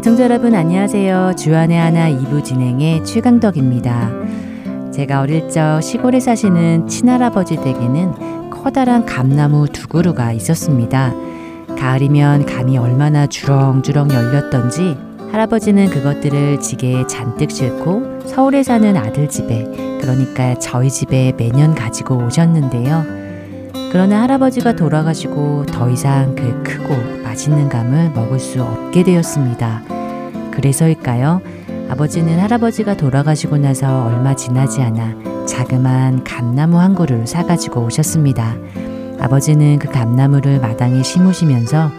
[0.00, 1.34] 애청자 여러분 안녕하세요.
[1.36, 4.10] 주안의 하나 2부 진행의 최강덕입니다.
[4.94, 11.12] 제가 어릴 적 시골에 사시는 친할아버지 댁에는 커다란 감나무 두 그루가 있었습니다.
[11.78, 14.96] 가을이면 감이 얼마나 주렁주렁 열렸던지
[15.32, 19.64] 할아버지는 그것들을 지게에 잔뜩 싣고 서울에 사는 아들 집에
[20.00, 23.04] 그러니까 저희 집에 매년 가지고 오셨는데요.
[23.92, 29.82] 그러나 할아버지가 돌아가시고 더 이상 그 크고 맛있는 감을 먹을 수 없게 되었습니다.
[30.50, 31.40] 그래서일까요?
[31.88, 38.56] 아버지는 할아버지가 돌아가시고 나서 얼마 지나지 않아 자그만 감나무 한 그루를 사가지고 오셨습니다.
[39.20, 41.92] 아버지는 그 감나무를 마당에 심으시면서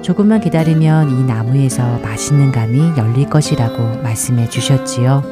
[0.00, 5.22] 조금만 기다리면 이 나무에서 맛있는 감이 열릴 것이라고 말씀해 주셨지요.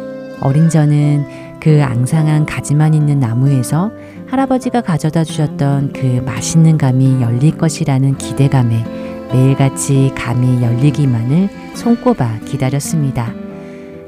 [0.43, 3.91] 어린 저는 그 앙상한 가지만 있는 나무에서
[4.27, 8.96] 할아버지가 가져다 주셨던 그 맛있는 감이 열릴 것이라는 기대감에
[9.33, 13.33] 매일같이 감이 열리기만을 손꼽아 기다렸습니다.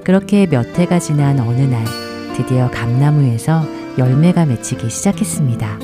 [0.04, 1.84] 그렇게 몇 해가 지난 어느 날
[2.34, 3.62] 드디어 감나무에서
[3.98, 5.78] 열매가 맺히기 시작했습니다.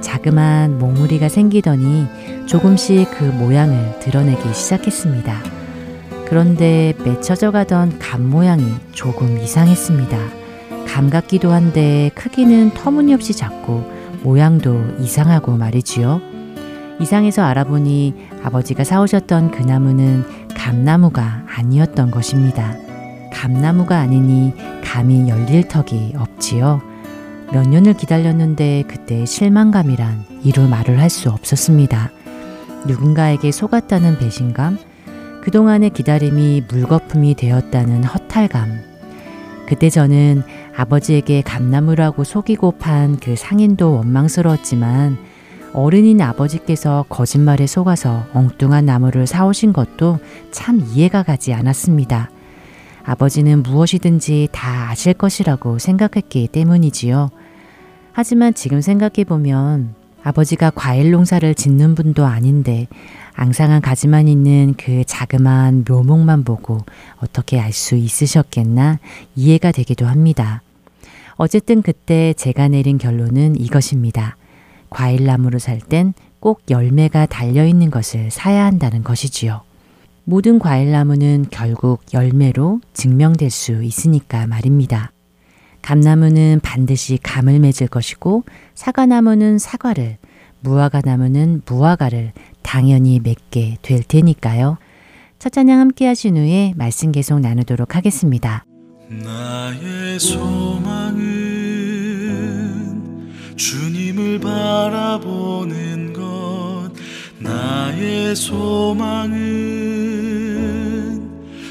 [0.00, 2.06] 자그만 몽우리가 생기더니
[2.46, 5.34] 조금씩 그 모양을 드러내기 시작했습니다.
[6.26, 10.18] 그런데 맺혀져 가던 감 모양이 조금 이상했습니다.
[10.86, 13.84] 감 같기도 한데 크기는 터무니없이 작고
[14.22, 16.37] 모양도 이상하고 말이지요.
[17.00, 22.74] 이상해서 알아보니 아버지가 사오셨던 그 나무는 감나무가 아니었던 것입니다.
[23.32, 26.82] 감나무가 아니니 감이 열릴 턱이 없지요.
[27.52, 32.10] 몇 년을 기다렸는데 그때 실망감이란 이루 말을 할 수 없었습니다.
[32.86, 34.78] 누군가에게 속았다는 배신감,
[35.42, 38.80] 그동안의 기다림이 물거품이 되었다는 허탈감.
[39.66, 40.42] 그때 저는
[40.76, 45.16] 아버지에게 감나무라고 속이고 판 그 상인도 원망스러웠지만
[45.72, 50.18] 어른인 아버지께서 거짓말에 속아서 엉뚱한 나무를 사오신 것도
[50.50, 52.30] 참 이해가 가지 않았습니다.
[53.04, 57.30] 아버지는 무엇이든지 다 아실 것이라고 생각했기 때문이지요.
[58.12, 62.86] 하지만 지금 생각해 보면 아버지가 과일 농사를 짓는 분도 아닌데
[63.34, 66.78] 앙상한 가지만 있는 그 자그마한 묘목만 보고
[67.18, 68.98] 어떻게 알 수 있으셨겠나
[69.36, 70.62] 이해가 되기도 합니다.
[71.36, 74.36] 어쨌든 그때 제가 내린 결론은 이것입니다.
[74.90, 79.62] 과일나무를 살 땐 꼭 열매가 달려 있는 것을 사야 한다는 것이지요.
[80.24, 85.12] 모든 과일나무는 결국 열매로 증명될 수 있으니까 말입니다.
[85.80, 88.44] 감나무는 반드시 감을 맺을 것이고
[88.74, 90.18] 사과나무는 사과를,
[90.60, 92.32] 무화과나무는 무화과를
[92.62, 94.76] 당연히 맺게 될 테니까요.
[95.38, 98.64] 첫 찬양 함께 하신 후에 말씀 계속 나누도록 하겠습니다.
[99.08, 101.47] 나의 소망은
[103.58, 106.90] 주님을 바라보는 것
[107.38, 109.36] 나의 소망은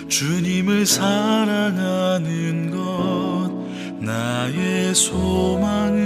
[0.07, 3.49] 주님을 사랑하는 것
[3.99, 5.97] 나의 소망은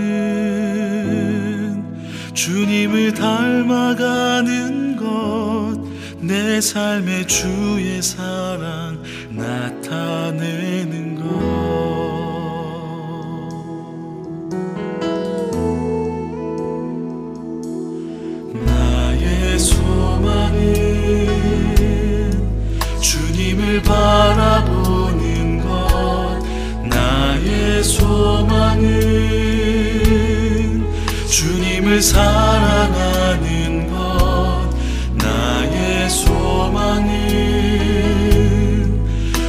[2.34, 11.61] 주님을 닮아가는 것 내 삶의 주의 사랑 나타내는 것
[23.84, 26.40] 바라보는 것
[26.84, 28.90] 나의 소망은
[31.30, 34.70] 주님을 사랑하는 것
[35.14, 37.12] 나의 소망은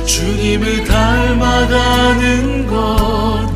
[0.06, 3.52] 주님을 닮아가는 것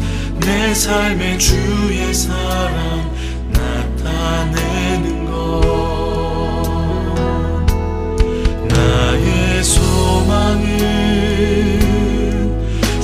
[0.46, 3.10] 내 삶의 주의 사랑
[3.50, 4.75] 나타내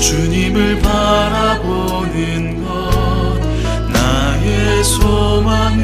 [0.02, 3.40] 주님을 바라보는 것
[3.92, 5.82] 나의 소망은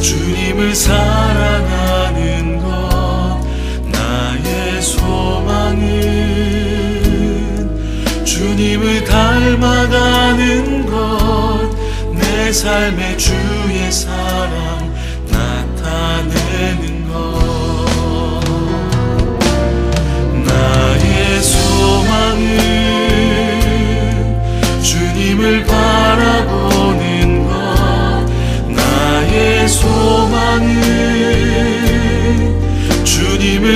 [0.00, 3.40] 주님을 사랑하는 것
[3.90, 5.84] 나의 소망은
[8.24, 11.34] 주님을 닮아가는 것
[12.44, 14.63] 내 삶의 주의 사랑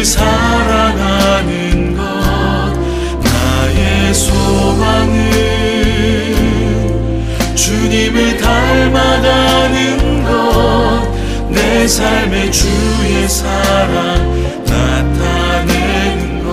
[0.09, 2.03] 사랑하는 것
[3.23, 5.15] 나의 소망은
[7.55, 11.09] 주님을 닮아가는 것
[11.51, 16.51] 내 삶의 주의 사랑 나타내는 것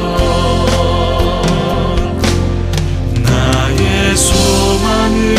[3.24, 5.36] 나의 소망은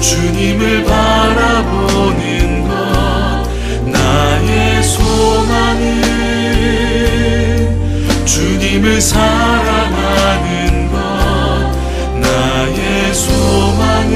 [0.00, 0.83] 주님을
[9.00, 10.98] 사랑하는 것
[12.20, 14.12] 나의 소망은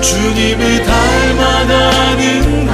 [0.00, 2.70] 주님을 닮아가는 것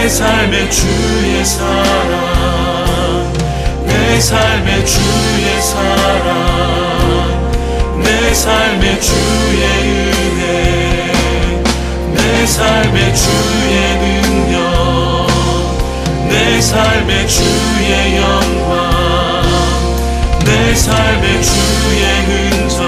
[0.00, 3.32] 내 삶의 주의 사랑
[3.86, 6.32] 내 삶의 주의 사랑
[8.02, 9.62] 내 삶의 주의
[10.32, 11.12] 은혜
[12.14, 14.29] 내 삶의 주의 능력
[16.60, 19.42] 내 삶의 주의 영광
[20.44, 22.84] 내 삶의 주의 흔적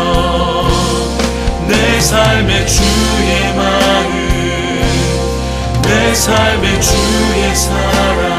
[1.67, 4.13] 내 삶의 주의 마음
[5.81, 8.32] 내 삶의 주의 사랑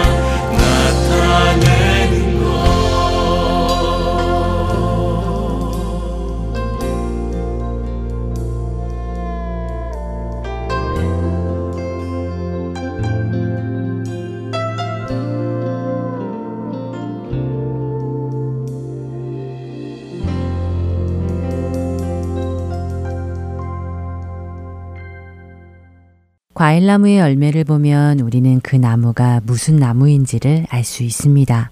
[26.53, 31.71] 과일나무의 열매를 보면 우리는 그 나무가 무슨 나무인지를 알 수 있습니다.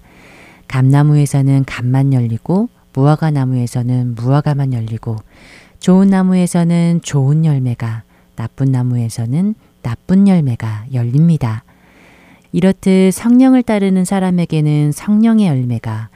[0.66, 5.16] 감나무에서는 감만 열리고 무화과 나무에서는 무화과만 열리고
[5.78, 8.02] 좋은 나무에서는 좋은 열매가
[8.34, 11.62] 나쁜 나무에서는 나쁜 열매가 열립니다.
[12.52, 16.08] 이렇듯 성령을 따르는 사람에게는 성령의 열매가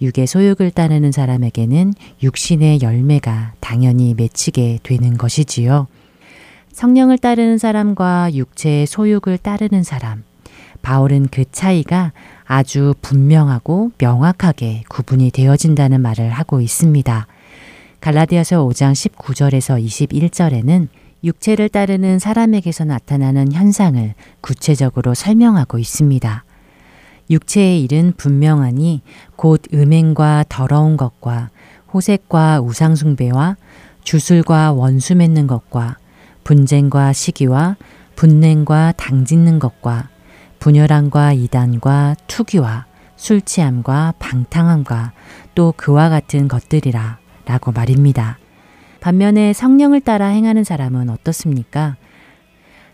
[0.00, 5.88] 육의 소욕을 따르는 사람에게는 육신의 열매가 당연히 맺히게 되는 것이지요.
[6.74, 10.24] 성령을 따르는 사람과 육체의 소욕을 따르는 사람.
[10.82, 12.12] 바울은 그 차이가
[12.44, 17.28] 아주 분명하고 명확하게 구분이 되어진다는 말을 하고 있습니다.
[18.00, 20.88] 갈라디아서 5장 19절에서 21절에는
[21.22, 26.44] 육체를 따르는 사람에게서 나타나는 현상을 구체적으로 설명하고 있습니다.
[27.30, 29.00] 육체의 일은 분명하니
[29.36, 31.50] 곧 음행과 더러운 것과
[31.92, 33.56] 호색과 우상숭배와
[34.02, 35.98] 주술과 원수 맺는 것과
[36.44, 37.76] 분쟁과 시기와
[38.16, 40.08] 분냉과 당짓는 것과
[40.60, 42.86] 분열함과 이단과 투기와
[43.16, 45.12] 술 취함과 방탕함과
[45.54, 48.38] 또 그와 같은 것들이라 라고 말입니다.
[49.00, 51.96] 반면에 성령을 따라 행하는 사람은 어떻습니까?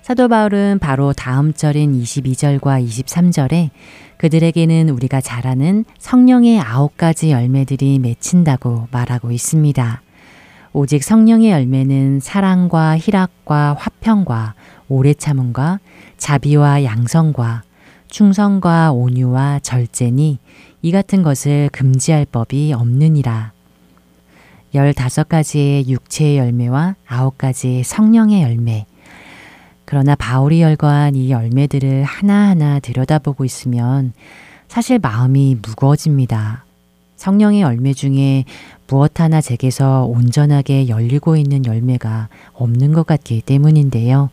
[0.03, 3.71] 사도 바울은 바로 다음 절인 22절과 23절에
[4.17, 10.03] 그들에게는 우리가 잘 아는 성령의 아홉 가지 열매들이 맺힌다고 말하고 있습니다.
[10.73, 14.55] 오직 성령의 열매는 사랑과 희락과 화평과
[14.89, 15.81] 오래 참음과
[16.17, 17.65] 자비와 양성과
[18.07, 20.39] 충성과 온유와 절제니
[20.83, 23.53] 이 같은 것을 금지할 법이 없느니라.
[24.73, 28.87] 열다섯 가지의 육체의 열매와 아홉 가지의 성령의 열매.
[29.85, 34.13] 그러나 바울이 열거한 이 열매들을 하나하나 들여다보고 있으면
[34.69, 36.65] 사실 마음이 무거워집니다.
[37.21, 38.47] 성령의 열매 중에
[38.87, 44.31] 무엇 하나 제게서 온전하게 열리고 있는 열매가 없는 것 같기 때문인데요.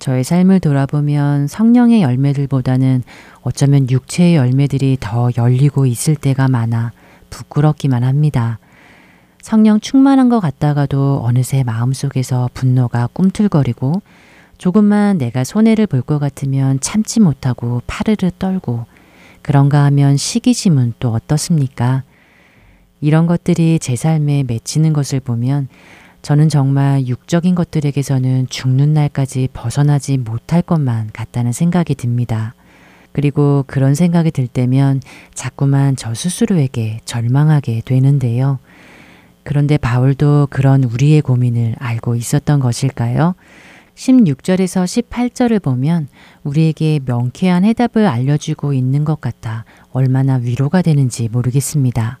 [0.00, 3.04] 저의 삶을 돌아보면 성령의 열매들보다는
[3.42, 6.90] 어쩌면 육체의 열매들이 더 열리고 있을 때가 많아
[7.30, 8.58] 부끄럽기만 합니다.
[9.40, 14.02] 성령 충만한 것 같다가도 어느새 마음속에서 분노가 꿈틀거리고
[14.58, 18.86] 조금만 내가 손해를 볼 것 같으면 참지 못하고 파르르 떨고
[19.42, 22.04] 그런가 하면 시기심은 또 어떻습니까?
[23.00, 25.68] 이런 것들이 제 삶에 맺히는 것을 보면
[26.22, 32.54] 저는 정말 육적인 것들에게서는 죽는 날까지 벗어나지 못할 것만 같다는 생각이 듭니다.
[33.10, 35.02] 그리고 그런 생각이 들 때면
[35.34, 38.60] 자꾸만 저 스스로에게 절망하게 되는데요.
[39.42, 43.34] 그런데 바울도 그런 우리의 고민을 알고 있었던 것일까요?
[43.94, 46.08] 16절에서 18절을 보면
[46.44, 52.18] 우리에게 명쾌한 해답을 알려주고 있는 것 같아 얼마나 위로가 되는지 모르겠습니다.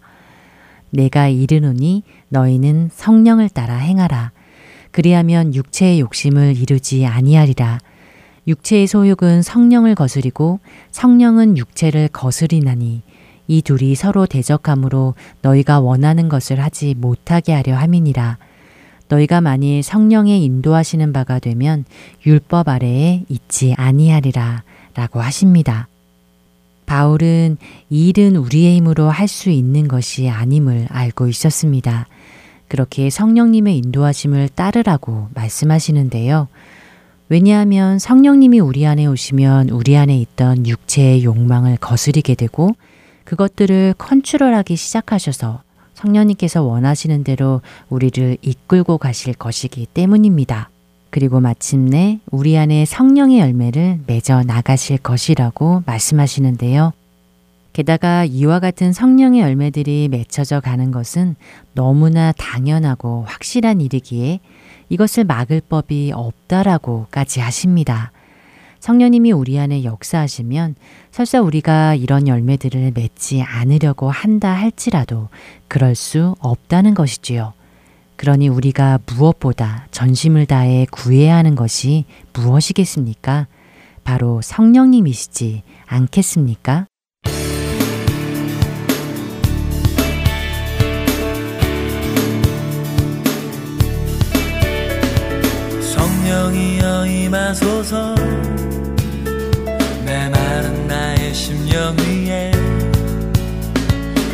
[0.90, 4.32] 내가 이르노니 너희는 성령을 따라 행하라.
[4.90, 7.78] 그리하면 육체의 욕심을 이루지 아니하리라.
[8.46, 10.60] 육체의 소욕은 성령을 거스리고
[10.90, 13.02] 성령은 육체를 거스리나니
[13.48, 18.38] 이 둘이 서로 대적함으로 너희가 원하는 것을 하지 못하게 하려 함이니라.
[19.12, 21.84] 너희가 만일 성령의 인도하시는 바가 되면
[22.24, 24.62] 율법 아래에 있지 아니하리라
[24.94, 25.88] 라고 하십니다.
[26.86, 27.58] 바울은
[27.90, 32.06] 이 일은 우리의 힘으로 할 수 있는 것이 아님을 알고 있었습니다.
[32.68, 36.48] 그렇게 성령님의 인도하심을 따르라고 말씀하시는데요.
[37.28, 42.74] 왜냐하면 성령님이 우리 안에 오시면 우리 안에 있던 육체의 욕망을 거스리게 되고
[43.24, 45.62] 그것들을 컨트롤하기 시작하셔서
[46.02, 50.68] 성령님께서 원하시는 대로 우리를 이끌고 가실 것이기 때문입니다.
[51.10, 56.92] 그리고 마침내 우리 안에 성령의 열매를 맺어 나가실 것이라고 말씀하시는데요.
[57.72, 61.36] 게다가 이와 같은 성령의 열매들이 맺혀져 가는 것은
[61.74, 64.40] 너무나 당연하고 확실한 일이기에
[64.88, 68.12] 이것을 막을 법이 없다라고까지 하십니다.
[68.82, 70.74] 성령님이 우리 안에 역사하시면
[71.12, 75.28] 설사 우리가 이런 열매들을 맺지 않으려고 한다 할지라도
[75.68, 77.52] 그럴 수 없다는 것이지요.
[78.16, 83.46] 그러니 우리가 무엇보다 전심을 다해 구해야 하는 것이 무엇이겠습니까?
[84.02, 86.86] 바로 성령님이시지 않겠습니까?
[96.22, 98.14] 성령이여 임하소서.
[100.04, 102.52] 내 마른 나의 심령 위에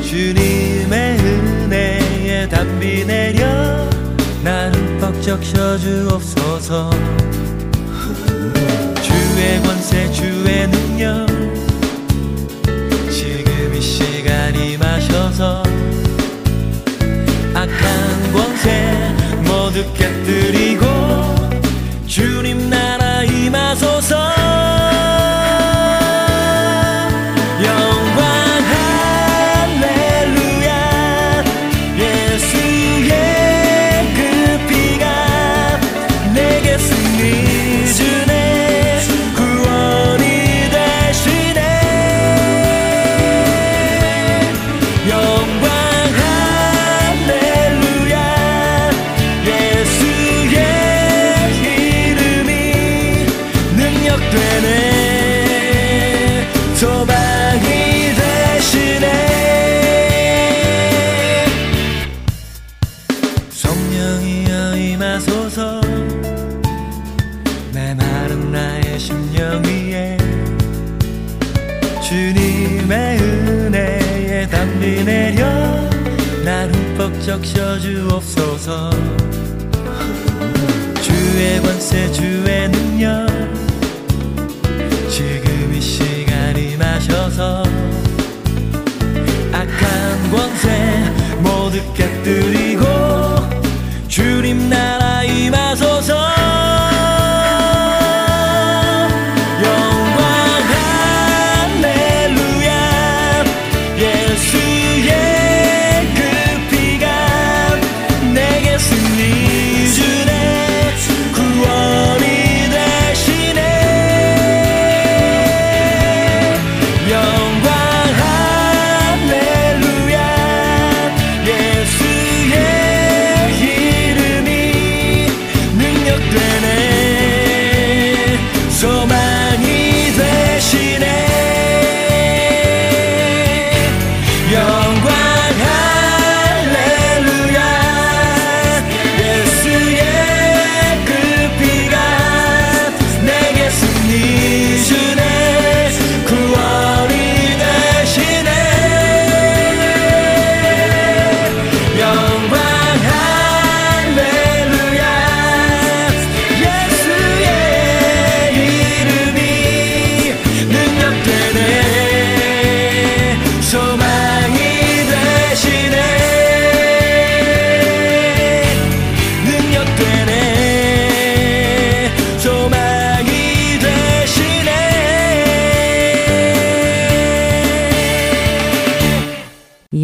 [0.03, 3.89] 주님의 은혜에 담비 내려
[4.45, 6.91] 나를 뻑 적셔주옵소서.
[9.03, 11.27] 주의 권세 주의 능력
[13.11, 15.63] 지금 이 시간 임하셔서
[17.55, 19.15] 악한 권세
[19.45, 20.18] 모두 깨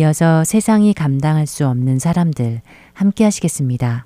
[0.04, 2.60] 이어서 세상이 감당할 수 없는 사람들
[2.92, 4.04] 함께 하시겠습니다.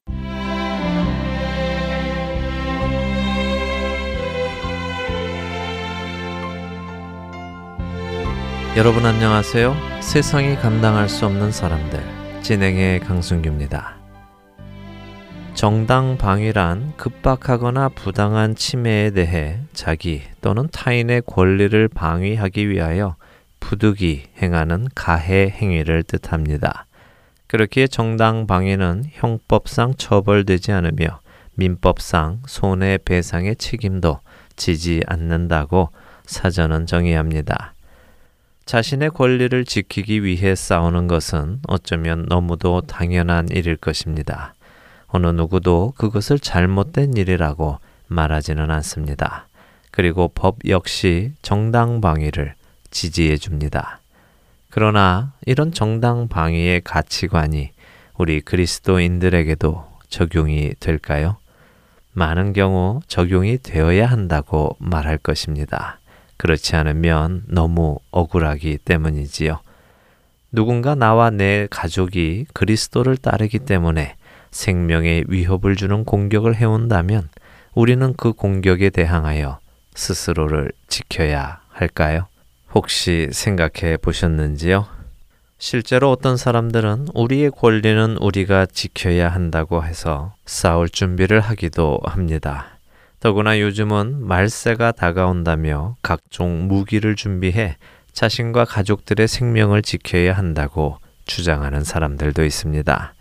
[8.76, 9.74] 여러분 안녕하세요.
[10.00, 12.00] 세상이 감당할 수 없는 사람들
[12.42, 13.96] 진행의 강승규입니다.
[15.54, 23.16] 정당 방위란 급박하거나 부당한 침해에 대해 자기 또는 타인의 권리를 방위하기 위하여
[23.60, 26.86] 부득이 행하는 가해 행위를 뜻합니다.
[27.46, 31.20] 그렇기에 정당 방해는 형법상 처벌되지 않으며
[31.54, 34.20] 민법상 손해배상의 책임도
[34.56, 35.90] 지지 않는다고
[36.24, 37.74] 사전은 정의합니다.
[38.66, 44.52] 자신의 권리를 지키기 위해 싸우는 것은 어쩌면 너무도 당연한 일일 것입니다.
[45.06, 49.48] 어느 누구도 그것을 잘못된 일이라고 말하지는 않습니다.
[49.90, 52.57] 그리고 법 역시 정당 방위를
[52.90, 54.00] 지지해 줍니다.
[54.70, 57.70] 그러나 이런 정당 방위의 가치관이
[58.16, 61.36] 우리 그리스도인들에게도 적용이 될까요?
[62.12, 65.98] 많은 경우 적용이 되어야 한다고 말할 것입니다.
[66.36, 69.60] 그렇지 않으면 너무 억울하기 때문이지요.
[70.50, 74.16] 누군가 나와 내 가족이 그리스도를 따르기 때문에
[74.50, 77.28] 생명에 위협을 주는 공격을 해온다면
[77.74, 79.58] 우리는 그 공격에 대항하여
[79.94, 82.26] 스스로를 지켜야 할까요?
[82.74, 84.86] 혹시 생각해 보셨는지요?
[85.58, 92.78] 실제로 어떤 사람들은 우리의 권리는 우리가 지켜야 한다고 해서 싸울 준비를 하기도 합니다.
[93.20, 97.76] 더구나 요즘은 말세가 다가온다며 각종 무기를 준비해
[98.12, 103.14] 자신과 가족들의 생명을 지켜야 한다고 주장하는 사람들도 있습니다.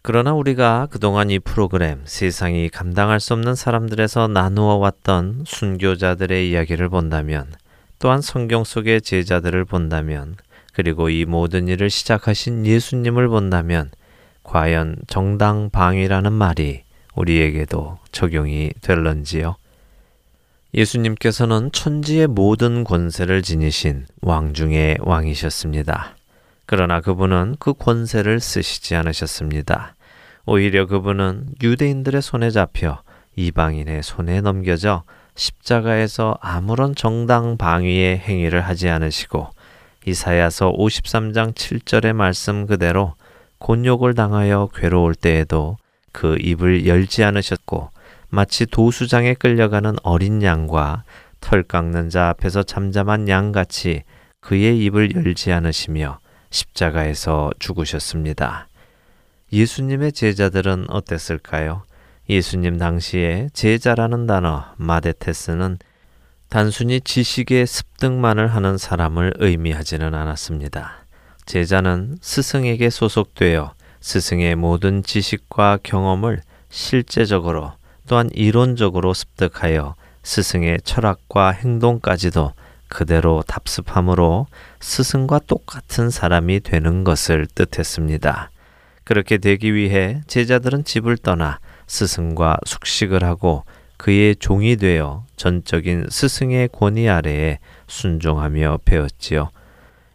[0.00, 7.52] 그러나 우리가 그동안 이 프로그램 세상이 감당할 수 없는 사람들에서 나누어 왔던 순교자들의 이야기를 본다면
[7.98, 10.36] 또한 성경 속의 제자들을 본다면
[10.72, 13.90] 그리고 이 모든 일을 시작하신 예수님을 본다면
[14.42, 16.82] 과연 정당방위라는 말이
[17.14, 19.56] 우리에게도 적용이 될런지요?
[20.74, 26.16] 예수님께서는 천지의 모든 권세를 지니신 왕 중의 왕이셨습니다.
[26.66, 29.94] 그러나 그분은 그 권세를 쓰시지 않으셨습니다.
[30.44, 33.00] 오히려 그분은 유대인들의 손에 잡혀
[33.36, 35.04] 이방인의 손에 넘겨져
[35.36, 39.48] 십자가에서 아무런 정당 방위의 행위를 하지 않으시고
[40.06, 43.14] 이사야서 53장 7절의 말씀 그대로
[43.58, 45.76] 곤욕을 당하여 괴로울 때에도
[46.12, 47.90] 그 입을 열지 않으셨고
[48.28, 51.04] 마치 도수장에 끌려가는 어린 양과
[51.40, 54.02] 털 깎는 자 앞에서 잠잠한 양같이
[54.40, 56.18] 그의 입을 열지 않으시며
[56.50, 58.68] 십자가에서 죽으셨습니다.
[59.52, 61.82] 예수님의 제자들은 어땠을까요?
[62.28, 65.78] 예수님 당시에 제자라는 단어 마데테스는
[66.48, 71.04] 단순히 지식의 습득만을 하는 사람을 의미하지는 않았습니다.
[71.44, 77.72] 제자는 스승에게 소속되어 스승의 모든 지식과 경험을 실제적으로
[78.08, 82.52] 또한 이론적으로 습득하여 스승의 철학과 행동까지도
[82.88, 84.46] 그대로 답습함으로
[84.80, 88.50] 스승과 똑같은 사람이 되는 것을 뜻했습니다.
[89.04, 93.64] 그렇게 되기 위해 제자들은 집을 떠나 스승과 숙식을 하고
[93.96, 99.50] 그의 종이 되어 전적인 스승의 권위 아래에 순종하며 배웠지요.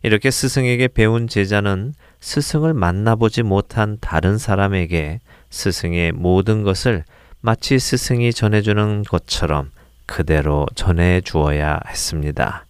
[0.03, 7.03] 이렇게 스승에게 배운 제자는 스승을 만나보지 못한 다른 사람에게 스승의 모든 것을
[7.39, 9.71] 마치 스승이 전해주는 것처럼
[10.05, 12.65] 그대로 전해 주어야 했습니다.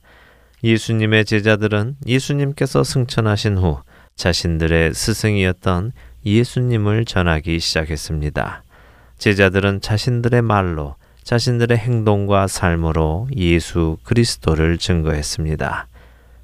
[0.64, 3.80] 예수님의 제자들은 예수님께서 승천하신 후
[4.16, 5.92] 자신들의 스승이었던
[6.26, 8.64] 예수님을 전하기 시작했습니다.
[9.22, 15.88] 제자들은 자신들의 말로 자신들의 행동과 삶으로 예수 그리스도를 증거했습니다.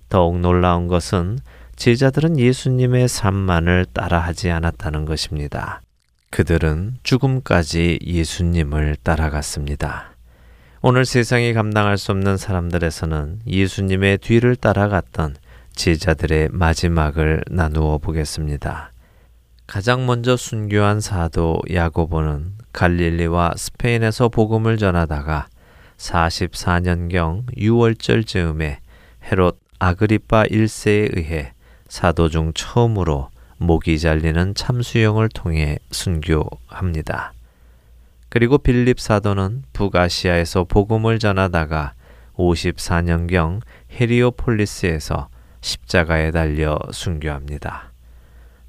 [0.09, 1.39] 더욱 놀라운 것은
[1.75, 5.81] 제자들은 예수님의 삶만을 따라하지 않았다는 것입니다.
[6.29, 10.11] 그들은 죽음까지 예수님을 따라갔습니다.
[10.83, 15.35] 오늘 세상이 감당할 수 없는 사람들에서는 예수님의 뒤를 따라갔던
[15.73, 18.91] 제자들의 마지막을 나누어 보겠습니다.
[19.65, 25.47] 가장 먼저 순교한 사도 야고보는 갈릴리와 스페인에서 복음을 전하다가
[25.97, 28.81] 44년경 6월절 즈음에
[29.23, 31.53] 헤롯 아그리파 1세에 의해
[31.87, 37.33] 사도 중 처음으로 목이 잘리는 참수형을 통해 순교합니다.
[38.29, 41.93] 그리고 빌립 사도는 북아시아에서 복음을 전하다가
[42.35, 43.61] 54년경
[43.99, 45.29] 헤리오폴리스에서
[45.61, 47.86] 십자가에 달려 순교합니다.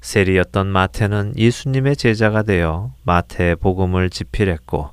[0.09, 4.89] 세리였던 마테는 예수님의 제자가 되어 마태 복음을 집필했고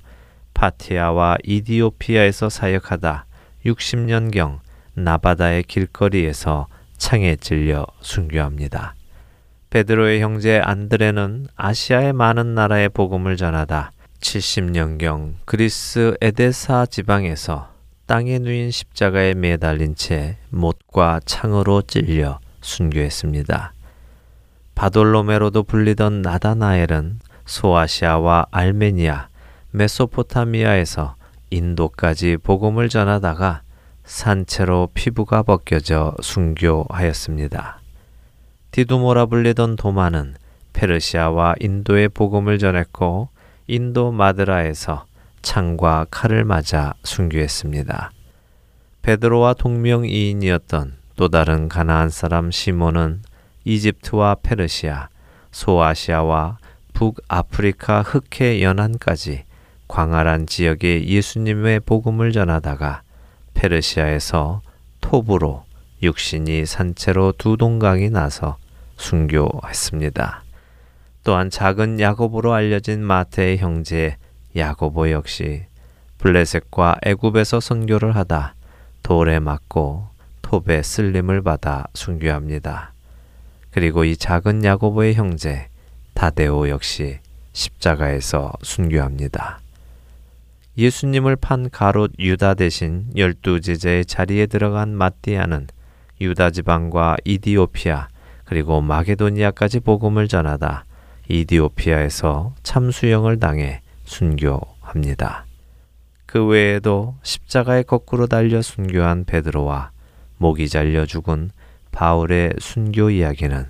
[0.53, 3.25] 파티아와 이디오피아에서 사역하다
[3.65, 4.59] 60년경
[4.93, 6.67] 나바다의 길거리에서
[6.99, 8.95] 창에 찔려 순교합니다.
[9.71, 17.73] 베드로의 형제 안드레는 아시아의 많은 나라의 복음을 전하다 70년경 그리스 에데사 지방에서
[18.05, 23.76] 땅에 누인 십자가에 매달린 채 못과 창으로 찔려 순교했습니다.
[24.77, 29.29] 바돌로메로도 불리던 나다나엘은 소아시아와 알메니아,
[29.71, 31.17] 메소포타미아에서
[31.49, 33.63] 인도까지 복음을 전하다가
[34.05, 37.81] 산채로 피부가 벗겨져 순교하였습니다.
[38.71, 40.35] 디두모라 불리던 도마는
[40.75, 43.31] 페르시아와 인도의 복음을 전했고
[43.69, 45.07] 인도 마드라에서
[45.41, 48.11] 창과 칼을 맞아 순교했습니다.
[49.01, 53.23] 베드로와 동명이인이었던 또 다른 가나안 사람 시몬은
[53.67, 55.09] 이집트와 페르시아,
[55.51, 56.59] 소아시아와
[56.95, 59.45] 북아프리카 흑해 연안까지
[59.89, 63.03] 광활한 지역에 예수님의 복음을 전하다가
[63.55, 64.63] 페르시아에서
[65.01, 65.65] 톱으로
[66.03, 68.57] 육신이 산채로 두 동강이 나서
[68.97, 70.45] 순교했습니다.
[71.25, 74.17] 또한 작은 야고보로 알려진 마태의 형제
[74.55, 75.65] 야고보 역시
[76.19, 78.55] 블레셋과 애굽에서 선교를 하다
[79.03, 80.09] 돌에 맞고
[80.43, 82.96] 톱에 쓸림을 받아 순교합니다.
[83.77, 85.69] 그리고 이 작은 야고보의 형제
[86.15, 87.19] 다데오 역시
[87.53, 89.61] 십자가에서 순교합니다.
[90.79, 95.67] 예수님을 판 가롯 유다 대신 열두 제자의 자리에 들어간 마띠아는
[96.23, 98.09] 유다 지방과 이디오피아
[98.47, 100.87] 그리고 마게도니아까지 복음을 전하다
[101.29, 105.45] 이디오피아에서 참수형을 당해 순교합니다.
[106.25, 109.91] 그 외에도 십자가에 거꾸로 달려 순교한 베드로와
[110.39, 111.51] 목이 잘려 죽은
[111.97, 113.65] 바울의 순교 이야기는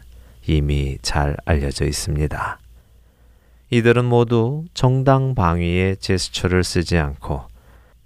[0.48, 2.58] 이미 잘 알려져 있습니다.
[3.70, 7.44] 이들은 모두 정당 방위의 제스처를 쓰지 않고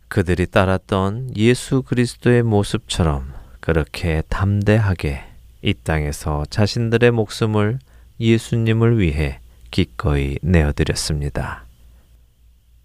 [0.09, 5.25] 그들이 따랐던 예수 그리스도의 모습처럼 그렇게 담대하게
[5.63, 7.79] 이 땅에서 자신들의 목숨을
[8.21, 11.65] 예수님을 위해 기꺼이 내어드렸습니다.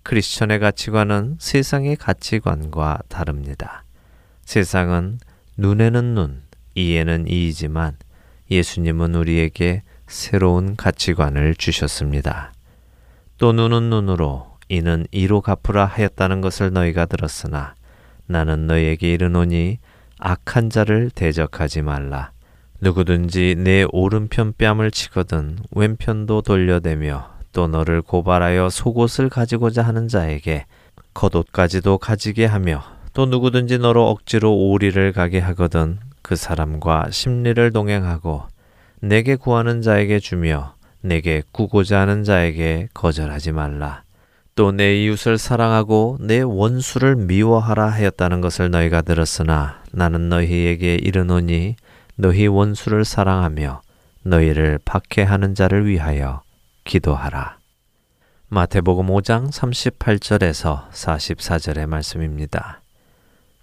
[0.04, 3.84] 크리스천의 가치관은 세상의 가치관과 다릅니다.
[4.46, 5.20] 세상은
[5.58, 6.45] 눈에는 눈,
[6.76, 7.98] 이에는 이이지만
[8.52, 12.54] 예수님은 우리에게 새로운 가치관을 주셨습니다.
[13.38, 17.76] 또 눈은 눈으로 이는 이로 갚으라 하였다는 것을 너희가 들었으나
[18.28, 19.80] 나는 너희에게 이르노니
[20.20, 22.32] 악한 자를 대적하지 말라.
[22.82, 30.66] 누구든지 내 오른편 뺨을 치거든 왼편도 돌려대며 또 너를 고발하여 속옷을 가지고자 하는 자에게
[31.14, 32.84] 겉옷까지도 가지게 하며
[33.14, 38.42] 또 누구든지 너로 억지로 오리를 가게 하거든 그 사람과 심리를 동행하고
[39.00, 44.02] 내게 구하는 자에게 주며 내게 구고자 하는 자에게 거절하지 말라.
[44.56, 51.76] 또 내 이웃을 사랑하고 내 원수를 미워하라 하였다는 것을 너희가 들었으나 나는 너희에게 이르노니
[52.16, 53.84] 너희 원수를 사랑하며
[54.24, 56.42] 너희를 박해하는 자를 위하여
[56.86, 57.60] 기도하라.
[58.48, 62.82] 마태복음 5장 38절에서 44절의 말씀입니다.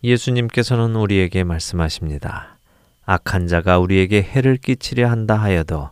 [0.05, 2.52] 예수님께서는 우리에게 말씀하십니다.
[3.05, 5.91] 악한 자가 우리에게 해를 끼치려 한다 하여도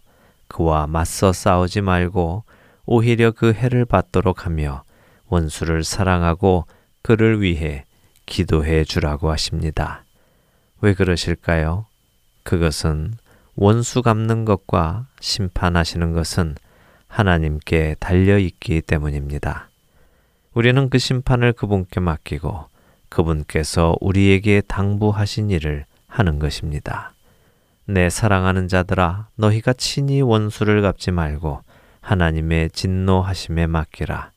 [0.49, 2.45] 그와 맞서 싸우지 말고
[2.87, 4.83] 오히려 그 해를 받도록 하며
[5.29, 6.67] 원수를 사랑하고
[7.03, 7.85] 그를 위해
[8.27, 10.05] 기도해 주라고 하십니다.
[10.81, 11.87] 왜 그러실까요?
[12.43, 13.15] 그것은
[13.55, 16.55] 원수 갚는 것과 심판하시는 것은
[17.07, 19.69] 하나님께 달려 있기 때문입니다.
[20.55, 22.67] 우리는 그 심판을 그분께 맡기고
[23.09, 27.15] 그분께서 우리에게 당부하신 일을 하는 것입니다.
[27.87, 31.63] 내 사랑하는 자들아, 너희가 친히 원수를 갚지 말고
[32.01, 34.33] 하나님의 진노하심에 맡기라.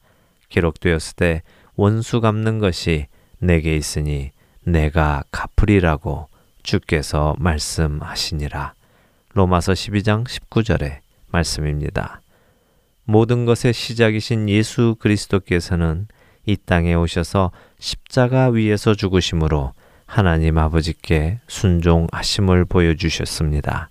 [0.49, 1.43] 기록되었을 때
[1.75, 3.07] 원수 갚는 것이
[3.39, 4.31] 내게 있으니
[4.63, 6.29] 내가 갚으리라고
[6.61, 8.73] 주께서 말씀하시니라.
[9.33, 12.21] 로마서 12장 19절의 말씀입니다.
[13.05, 16.07] 모든 것의 시작이신 예수 그리스도께서는
[16.45, 19.73] 이 땅에 오셔서 십자가 위에서 죽으심으로
[20.13, 23.89] 하나님 아버지께 순종하심을 보여주셨습니다.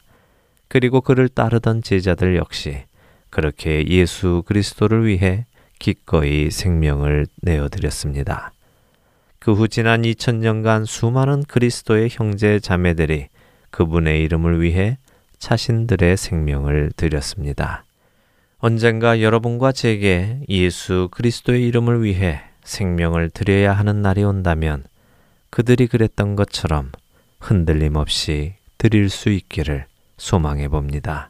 [0.69, 2.85] 그리고 그를 따르던 제자들 역시
[3.29, 5.47] 그렇게 예수 그리스도를 위해
[5.81, 8.53] 기꺼이 생명을 내어드렸습니다.
[9.41, 13.27] 그 후 지난 2000년간 수많은 그리스도의 형제 자매들이
[13.73, 14.99] 그분의 이름을 위해
[15.41, 17.85] 자신들의 생명을 드렸습니다.
[18.59, 24.85] 언젠가 여러분과 제게 예수 그리스도의 이름을 위해 생명을 드려야 하는 날이 온다면
[25.53, 26.93] 그들이 그랬던 것처럼
[27.39, 29.85] 흔들림 없이 드릴 수 있기를
[30.17, 31.29] 소망해 봅니다.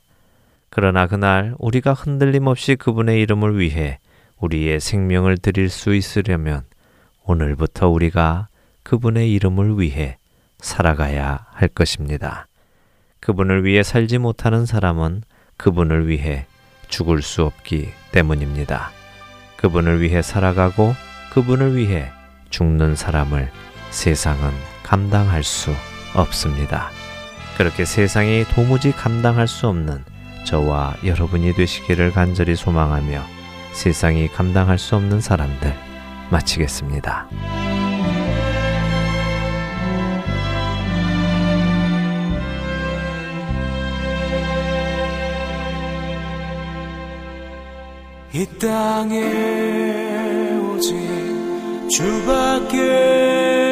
[0.70, 3.98] 그러나 그날 우리가 흔들림 없이 그분의 이름을 위해
[4.38, 6.62] 우리의 생명을 드릴 수 있으려면
[7.24, 8.46] 오늘부터 우리가
[8.84, 10.18] 그분의 이름을 위해
[10.60, 12.46] 살아가야 할 것입니다.
[13.18, 15.22] 그분을 위해 살지 못하는 사람은
[15.56, 16.46] 그분을 위해
[16.86, 18.92] 죽을 수 없기 때문입니다.
[19.56, 20.94] 그분을 위해 살아가고
[21.32, 22.08] 그분을 위해
[22.50, 23.50] 죽는 사람을
[23.92, 24.50] 세상은
[24.82, 25.70] 감당할 수
[26.14, 26.90] 없습니다.
[27.56, 30.02] 그렇게 세상이 도무지 감당할 수 없는
[30.44, 33.22] 저와 여러분이 되시기를 간절히 소망하며
[33.72, 35.76] 세상이 감당할 수 없는 사람들
[36.30, 37.28] 마치겠습니다.
[48.34, 49.20] 이 땅에
[50.58, 50.96] 오직
[51.90, 53.71] 주밖에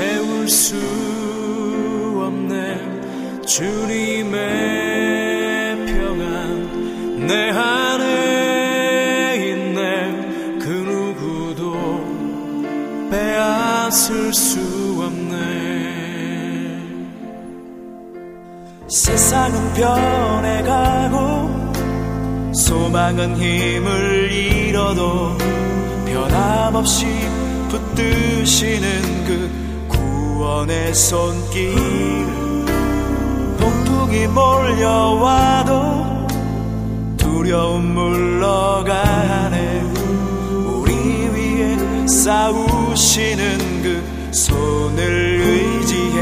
[0.00, 0.76] 채울 수
[2.26, 2.80] 없네.
[3.46, 4.32] 주님의
[5.84, 10.58] 평안 내 안에 있네.
[10.58, 11.76] 그 누구도
[13.10, 14.58] 빼앗을 수
[15.04, 15.38] 없네.
[18.88, 21.14] 세상은 변해가고
[22.54, 25.36] 소망은 힘을 잃어도
[26.06, 27.04] 변함없이
[27.68, 29.59] 붙드시는 그
[30.40, 31.76] 구원의 손길.
[33.58, 35.72] 폭풍이 몰려와도
[37.18, 39.82] 두려움 물러가네.
[40.64, 41.76] 우리 위에
[42.06, 46.20] 싸우시는 그 손을 의지해.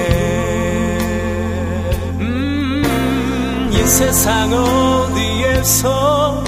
[2.19, 6.48] 음, 이 세상 어디에서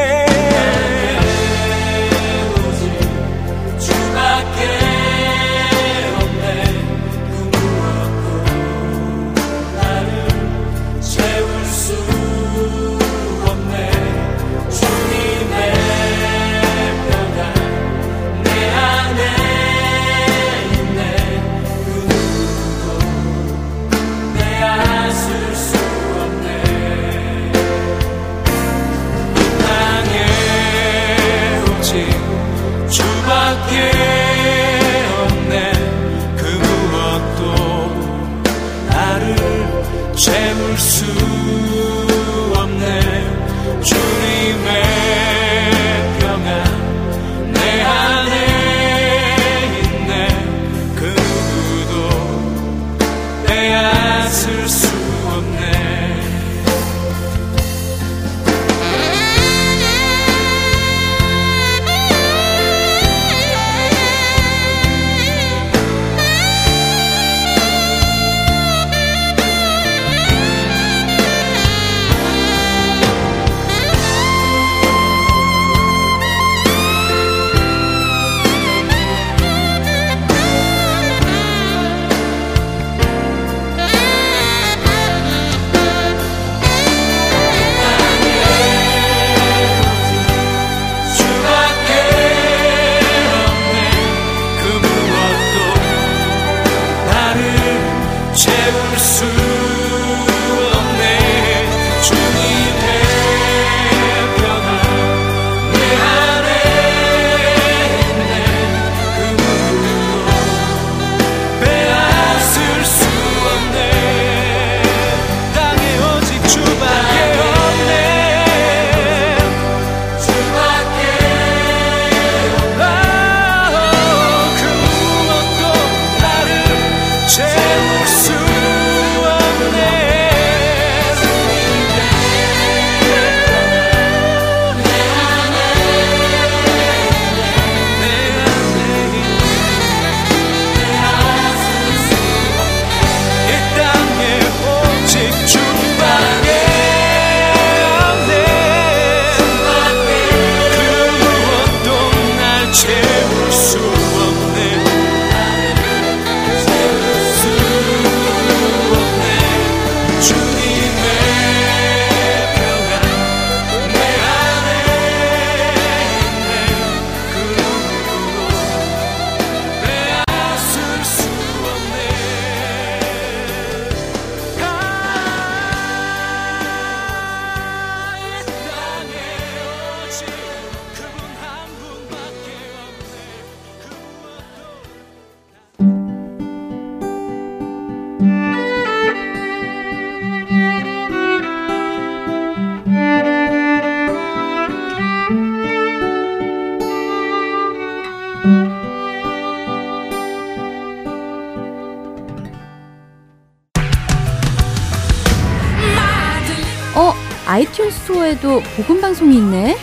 [208.41, 209.77] 스토어에도 복음 방송이 있네.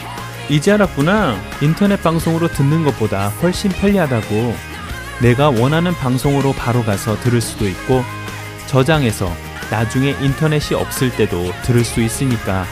[0.51, 1.37] 이제 알았구나.
[1.63, 4.55] 인터넷 방송으로 듣는 것보다 훨씬 편리하다고.
[5.23, 8.03] 내가 원하는 방송으로 바로 가서 들을 수도 있고,
[8.67, 9.33] 저장해서
[9.71, 12.67] 나중에 인터넷이 없을 때도 들을 수 있으니까.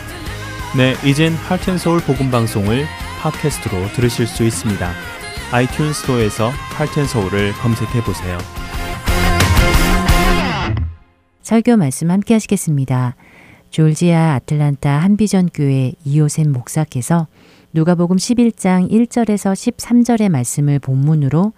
[0.76, 2.86] 네, 이젠 할텐서울 복음 방송을
[3.20, 4.92] 팟캐스트로 들으실 수 있습니다.
[5.52, 8.38] 아이튠 스토어에서 할텐서울을 검색해 보세요.
[11.42, 13.14] 설교 말씀 함께 하시겠습니다.
[13.76, 17.26] 졸지아 아틀란타 한비전 교회 이호샘 목사께서
[17.74, 21.52] 누가복음 11장 1절에서 13절의 말씀을 본문으로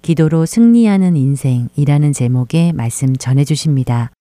[0.00, 4.12] 기도로 승리하는 인생이라는 제목의 말씀 전해 주십니다.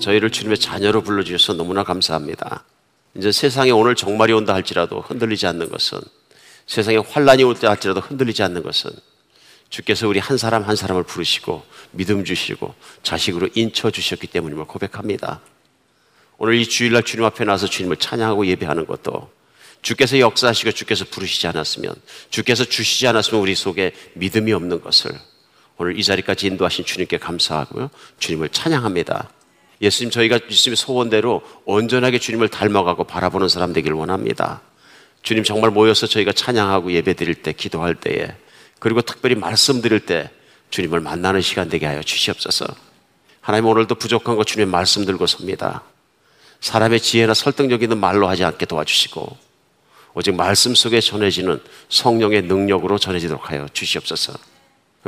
[0.00, 2.64] 저희를 주님의 자녀로 불러주셔서 너무나 감사합니다.
[3.16, 6.00] 이제 세상에 오늘 종말이 온다 할지라도 흔들리지 않는 것은
[6.66, 8.90] 세상에 환란이 올 때 할지라도 흔들리지 않는 것은
[9.70, 15.40] 주께서 우리 한 사람 한 사람을 부르시고 믿음 주시고 자식으로 인쳐 주셨기 때문임을 고백합니다.
[16.38, 19.30] 오늘 이 주일날 주님 앞에 나서 주님을 찬양하고 예배하는 것도
[19.82, 21.94] 주께서 역사하시고 주께서 부르시지 않았으면
[22.30, 25.10] 주께서 주시지 않았으면 우리 속에 믿음이 없는 것을
[25.76, 27.90] 오늘 이 자리까지 인도하신 주님께 감사하고요.
[28.18, 29.30] 주님을 찬양합니다.
[29.82, 34.62] 예수님 저희가 예수님의 소원대로 온전하게 주님을 닮아가고 바라보는 사람 되기를 원합니다.
[35.22, 38.34] 주님 정말 모여서 저희가 찬양하고 예배 드릴 때 기도할 때에
[38.84, 40.28] 그리고 특별히 말씀 드릴 때
[40.68, 42.66] 주님을 만나는 시간 되게 하여 주시옵소서.
[43.40, 45.82] 하나님 오늘도 부족한 거 주님 말씀 들고 섭니다.
[46.60, 49.38] 사람의 지혜나 설득력 있는 말로 하지 않게 도와주시고
[50.12, 54.34] 오직 말씀 속에 전해지는 성령의 능력으로 전해지도록 하여 주시옵소서.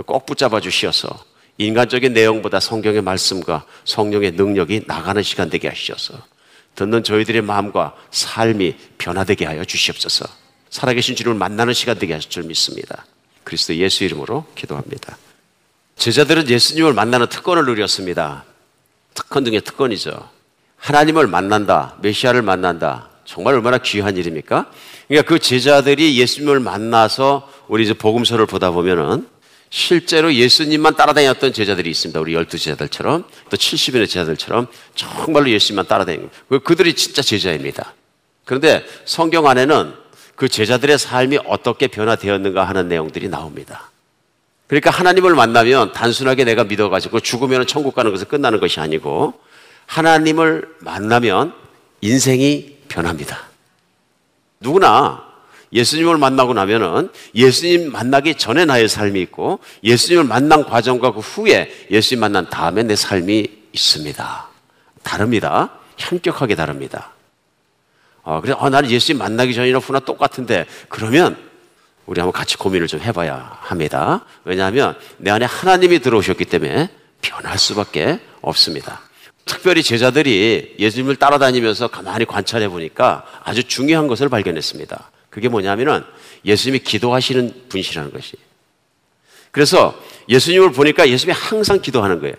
[0.06, 1.10] 꼭 붙잡아 주시어서
[1.58, 6.18] 인간적인 내용보다 성경의 말씀과 성령의 능력이 나가는 시간 되게 하시옵소서.
[6.76, 10.24] 듣는 저희들의 마음과 삶이 변화되게 하여 주시옵소서.
[10.70, 13.04] 살아계신 주님을 만나는 시간 되게 하실 줄 믿습니다.
[13.46, 15.16] 그리스도 예수 이름으로 기도합니다.
[15.94, 18.44] 제자들은 예수님을 만나는 특권을 누렸습니다.
[19.14, 20.28] 특권 중에 특권이죠.
[20.78, 23.08] 하나님을 만난다, 메시아를 만난다.
[23.24, 24.68] 정말 얼마나 귀한 일입니까?
[25.06, 29.28] 그러니까 그 제자들이 예수님을 만나서 우리 이제 복음서를 보다 보면은
[29.70, 32.18] 실제로 예수님만 따라다녔던 제자들이 있습니다.
[32.18, 36.30] 우리 열두 제자들처럼 또 70인의 제자들처럼 정말로 예수님만 따라다니는
[36.64, 37.94] 그들이 진짜 제자입니다.
[38.44, 40.05] 그런데 성경 안에는
[40.36, 43.90] 그 제자들의 삶이 어떻게 변화되었는가 하는 내용들이 나옵니다.
[44.68, 49.34] 그러니까 하나님을 만나면 단순하게 내가 믿어가지고 죽으면 천국 가는 것을 끝나는 것이 아니고
[49.86, 51.54] 하나님을 만나면
[52.00, 53.48] 인생이 변합니다.
[54.60, 55.24] 누구나
[55.72, 62.20] 예수님을 만나고 나면은 예수님 만나기 전에 나의 삶이 있고 예수님을 만난 과정과 그 후에 예수님
[62.20, 64.48] 만난 다음에 내 삶이 있습니다.
[65.02, 65.70] 다릅니다.
[65.96, 67.15] 현격하게 다릅니다.
[68.26, 71.36] 어, 그래, 어, 나는 예수님 만나기 전이나 후나 똑같은데 그러면
[72.06, 74.24] 우리 한번 같이 고민을 좀 해봐야 합니다.
[74.44, 76.90] 왜냐하면 내 안에 하나님이 들어오셨기 때문에
[77.22, 79.00] 변할 수밖에 없습니다.
[79.44, 85.10] 특별히 제자들이 예수님을 따라다니면서 가만히 관찰해 보니까 아주 중요한 것을 발견했습니다.
[85.30, 86.02] 그게 뭐냐면은
[86.44, 88.36] 예수님이 기도하시는 분이라는 것이.
[89.52, 89.96] 그래서
[90.28, 92.34] 예수님을 보니까 예수님이 항상 기도하는 거예요.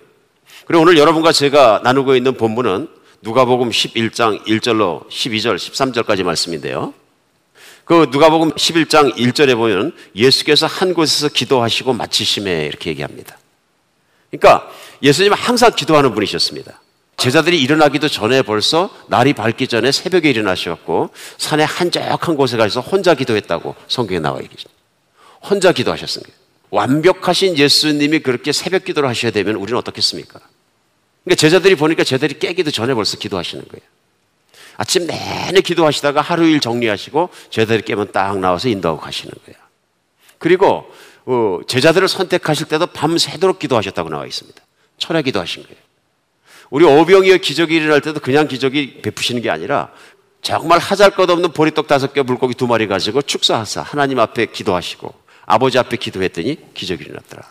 [0.66, 2.90] 그리고 오늘 여러분과 제가 나누고 있는 본문은
[3.22, 6.94] 누가복음 11장 1절로 12절, 13절까지 말씀인데요.
[7.84, 13.38] 그 누가복음 11장 1절에 보면 예수께서 한 곳에서 기도하시고 마치심에 이렇게 얘기합니다.
[14.30, 14.70] 그러니까
[15.02, 16.82] 예수님은 항상 기도하는 분이셨습니다.
[17.16, 23.76] 제자들이 일어나기도 전에 벌써 날이 밝기 전에 새벽에 일어나셨고 산에 한적한 곳에 가서 혼자 기도했다고
[23.88, 24.70] 성경에 나와 있습니다.
[25.50, 26.34] 혼자 기도하셨습니다.
[26.70, 30.42] 완벽하신 예수님이 그렇게 새벽 기도를 하셔야 되면 우리는 어떻겠습니까?
[31.28, 33.86] 그러니까 제자들이 보니까 제자들이 깨기도 전에 벌써 기도하시는 거예요.
[34.78, 39.60] 아침 내내 기도하시다가 하루 일 정리하시고 제자들이 깨면 딱 나와서 인도하고 가시는 거예요.
[40.38, 40.90] 그리고
[41.26, 44.62] 어, 제자들을 선택하실 때도 밤새도록 기도하셨다고 나와 있습니다.
[45.00, 45.78] 철야 기도하신 거예요.
[46.70, 49.92] 우리 오병이어 기적이 일어날 때도 그냥 기적이 베푸시는 게 아니라
[50.42, 55.14] 정말 하잘 것 없는 보리떡 다섯 개 물고기 두 마리 가지고 축사하사 하나님 앞에 기도하시고
[55.46, 57.44] 아버지 앞에 기도했더니 기적이 일어났더라.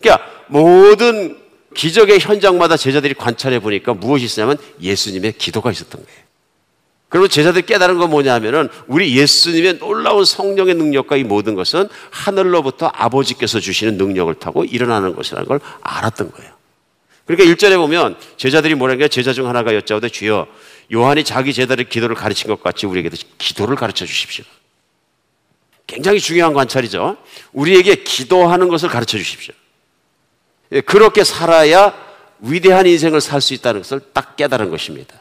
[0.00, 1.41] 그러니까 모든
[1.74, 6.22] 기적의 현장마다 제자들이 관찰해 보니까 무엇이 있었냐면 예수님의 기도가 있었던 거예요.
[7.08, 13.60] 그리고 제자들이 깨달은 건 뭐냐면은 우리 예수님의 놀라운 성령의 능력과 이 모든 것은 하늘로부터 아버지께서
[13.60, 16.52] 주시는 능력을 타고 일어나는 것이라는 걸 알았던 거예요.
[17.26, 20.46] 그러니까 1절에 보면 제자들이 뭐라는 게 제자 중 하나가 여짜오되 주여
[20.92, 24.44] 요한이 자기 제자들 기도를 가르친 것 같이 우리에게도 기도를 가르쳐 주십시오.
[25.86, 27.18] 굉장히 중요한 관찰이죠.
[27.52, 29.54] 우리에게 기도하는 것을 가르쳐 주십시오.
[30.72, 31.94] 예, 그렇게 살아야
[32.40, 35.20] 위대한 인생을 살 수 있다는 것을 딱 깨달은 것입니다.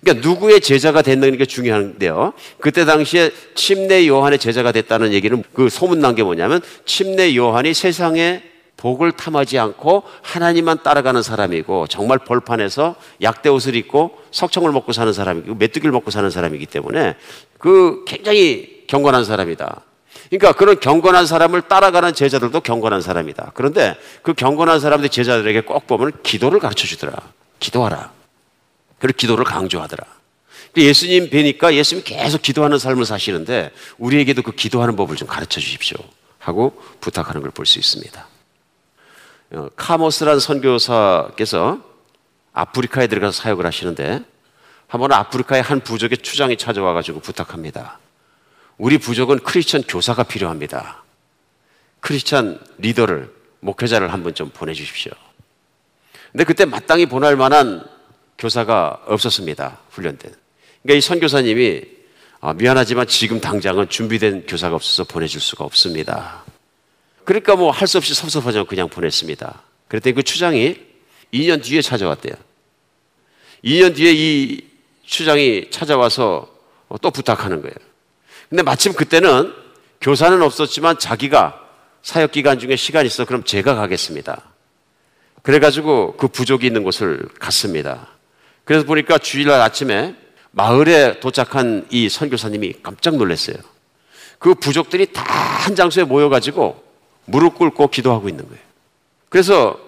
[0.00, 2.32] 그러니까 누구의 제자가 됐는 게 중요한데요.
[2.58, 8.42] 그때 당시에 침례 요한의 제자가 됐다는 얘기는 그 소문난 게 뭐냐면 침례 요한이 세상에
[8.76, 15.54] 복을 탐하지 않고 하나님만 따라가는 사람이고 정말 벌판에서 약대 옷을 입고 석청을 먹고 사는 사람이고
[15.56, 17.16] 메뚜기를 먹고 사는 사람이기 때문에
[17.58, 19.82] 그 굉장히 경건한 사람이다.
[20.30, 23.50] 그러니까 그런 경건한 사람을 따라가는 제자들도 경건한 사람이다.
[23.54, 27.12] 그런데 그 경건한 사람들 제자들에게 꼭 보면 기도를 가르쳐 주더라.
[27.58, 28.12] 기도하라.
[28.98, 30.04] 그리고 기도를 강조하더라.
[30.76, 35.98] 예수님 뵈니까 예수님 계속 기도하는 삶을 사시는데 우리에게도 그 기도하는 법을 좀 가르쳐 주십시오.
[36.38, 38.26] 하고 부탁하는 걸 볼 수 있습니다.
[39.52, 41.80] 어, 카모스란 선교사께서
[42.52, 44.20] 아프리카에 들어가서 사역을 하시는데
[44.86, 47.98] 한번 아프리카의 한 부족의 추장이 찾아와 가지고 부탁합니다.
[48.80, 51.04] 우리 부족은 크리스천 교사가 필요합니다.
[52.00, 55.12] 크리스천 리더를 목회자를 한번 좀 보내 주십시오.
[56.32, 57.86] 근데 그때 마땅히 보낼 만한
[58.38, 59.80] 교사가 없었습니다.
[59.90, 60.32] 훈련된.
[60.82, 61.82] 그러니까 이 선교사님이
[62.40, 66.42] 아, 미안하지만 지금 당장은 준비된 교사가 없어서 보내줄 수가 없습니다.
[67.26, 69.62] 그러니까 뭐 할 수 없이 섭섭하지만 그냥 보냈습니다.
[69.88, 70.78] 그랬더니 그 추장이
[71.34, 72.32] 2년 뒤에 찾아왔대요.
[73.62, 74.64] 2년 뒤에 이
[75.04, 76.48] 추장이 찾아와서
[77.02, 77.89] 또 부탁하는 거예요.
[78.50, 79.54] 근데 마침 그때는
[80.02, 81.58] 교사는 없었지만 자기가
[82.02, 84.42] 사역 기간 중에 시간 있어 그럼 제가 가겠습니다.
[85.42, 88.08] 그래가지고 그 부족이 있는 곳을 갔습니다.
[88.64, 90.14] 그래서 보니까 주일날 아침에
[90.50, 93.56] 마을에 도착한 이 선교사님이 깜짝 놀랐어요.
[94.38, 96.82] 그 부족들이 다 한 장소에 모여가지고
[97.26, 98.62] 무릎 꿇고 기도하고 있는 거예요.
[99.28, 99.78] 그래서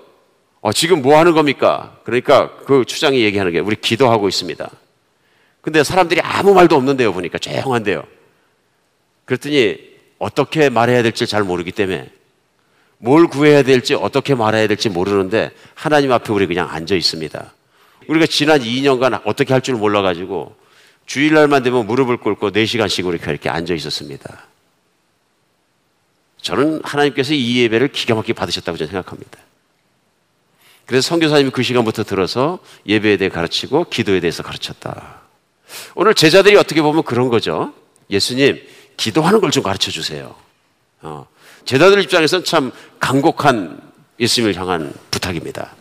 [0.61, 1.99] 어, 지금 뭐 하는 겁니까?
[2.05, 4.71] 그러니까 그 추장이 얘기하는 게 우리 기도하고 있습니다.
[5.63, 8.05] 근데 사람들이 아무 말도 없는데요, 보니까 조용한데요.
[9.33, 9.79] 그랬더니
[10.19, 12.11] 어떻게 말해야 될지 잘 모르기 때문에
[12.99, 17.55] 뭘 구해야 될지 어떻게 말해야 될지 모르는데 하나님 앞에 우리 그냥 앉아 있습니다.
[18.09, 20.55] 우리가 지난 2년간 어떻게 할 줄 몰라가지고
[21.07, 24.47] 주일날만 되면 무릎을 꿇고 4시간씩 우리 이렇게 앉아 있었습니다.
[26.43, 29.39] 저는 하나님께서 이 예배를 기가 막히게 받으셨다고 저는 생각합니다.
[30.85, 35.23] 그래서 선교사님이 그 시간부터 들어서 예배에 대해 가르치고 기도에 대해서 가르쳤다.
[35.95, 37.73] 오늘 제자들이 어떻게 보면 그런 거죠.
[38.11, 38.61] 예수님,
[39.03, 40.35] 기도하는 걸 좀 가르쳐 주세요.
[41.03, 41.27] 어.
[41.65, 43.81] 제자들 입장에서는 참 간곡한
[44.21, 45.75] 예수님을 향한 부탁입니다.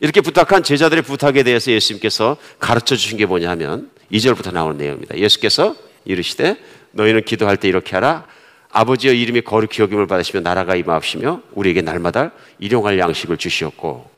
[0.00, 5.16] 이렇게 부탁한 제자들의 부탁에 대해서 예수님께서 가르쳐 주신 게 뭐냐 하면 2절부터 나오는 내용입니다.
[5.16, 5.74] 예수께서
[6.04, 6.56] 이르시되
[6.92, 8.26] 너희는 기도할 때 이렇게 하라.
[8.70, 14.10] 아버지의 이름이 거룩히 여김을 받으시며 나라가 임하옵시며 우리에게 날마다 일용할 양식을 주시었고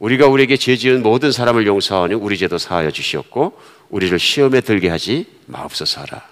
[0.00, 3.56] 우리가 우리에게 죄 지은 모든 사람을 용서하니 우리 죄도 사하여 주시었고
[3.90, 6.31] 우리를 시험에 들게 하지 마옵소서 하라.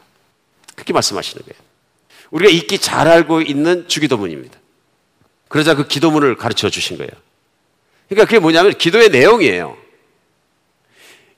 [0.80, 1.60] 그렇게 말씀하시는 거예요.
[2.30, 4.58] 우리가 읽기 잘 알고 있는 주기도문입니다.
[5.48, 7.10] 그러자 그 기도문을 가르쳐 주신 거예요.
[8.08, 9.76] 그러니까 그게 뭐냐면 기도의 내용이에요.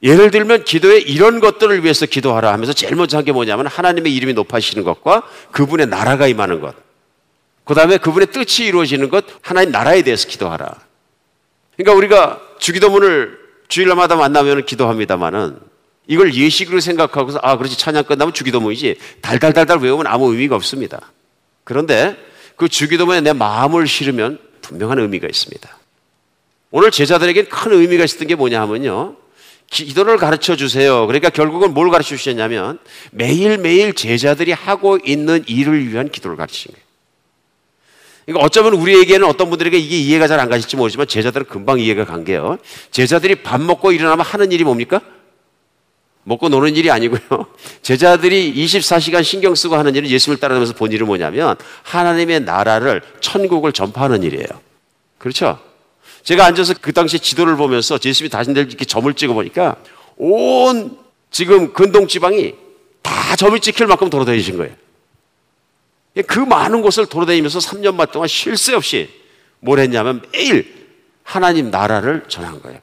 [0.02, 4.34] 예를 들면 기도에 이런 것들을 위해서 기도하라 하면서 제일 먼저 한 게 뭐냐면 하나님의 이름이
[4.34, 5.22] 높아지시는 것과
[5.52, 6.74] 그분의 나라가 임하는 것.
[7.64, 10.76] 그 다음에 그분의 뜻이 이루어지는 것, 하나님 나라에 대해서 기도하라.
[11.76, 13.38] 그러니까 우리가 주기도문을
[13.68, 15.71] 주일마다 만나면 기도합니다만은
[16.06, 21.12] 이걸 예식으로 생각하고서 아, 그렇지 찬양 끝나면 주기도문이지 달달달달 외우면 아무 의미가 없습니다.
[21.64, 22.16] 그런데
[22.56, 25.78] 그 주기도문에 내 마음을 실으면 분명한 의미가 있습니다.
[26.70, 29.16] 오늘 제자들에게 큰 의미가 있었던 게 뭐냐 하면요.
[29.70, 31.06] 기도를 가르쳐 주세요.
[31.06, 32.78] 그러니까 결국은 뭘 가르쳐 주셨냐면
[33.10, 36.84] 매일매일 제자들이 하고 있는 일을 위한 기도를 가르치신 거예요.
[38.26, 42.24] 그러니까 어쩌면 우리에게는 어떤 분들에게 이게 이해가 잘 안 가실지 모르지만 제자들은 금방 이해가 간
[42.24, 42.58] 게요.
[42.90, 45.00] 제자들이 밥 먹고 일어나면 하는 일이 뭡니까?
[46.24, 47.20] 먹고 노는 일이 아니고요.
[47.82, 54.22] 제자들이 24시간 신경 쓰고 하는 일은 예수를 따라가면서 본 일은 뭐냐면 하나님의 나라를 천국을 전파하는
[54.22, 54.46] 일이에요.
[55.18, 55.58] 그렇죠?
[56.22, 59.76] 제가 앉아서 그 당시 지도를 보면서 예수님이 다신들 이렇게 점을 찍어 보니까
[60.16, 60.96] 온
[61.30, 62.54] 지금 근동 지방이
[63.02, 64.74] 다 점이 찍힐 만큼 돌아다니신 거예요.
[66.26, 69.08] 그 많은 곳을 돌아다니면서 3년 반 동안 쉴 새 없이
[69.58, 70.82] 뭘 했냐면 매일
[71.24, 72.78] 하나님 나라를 전한 거예요.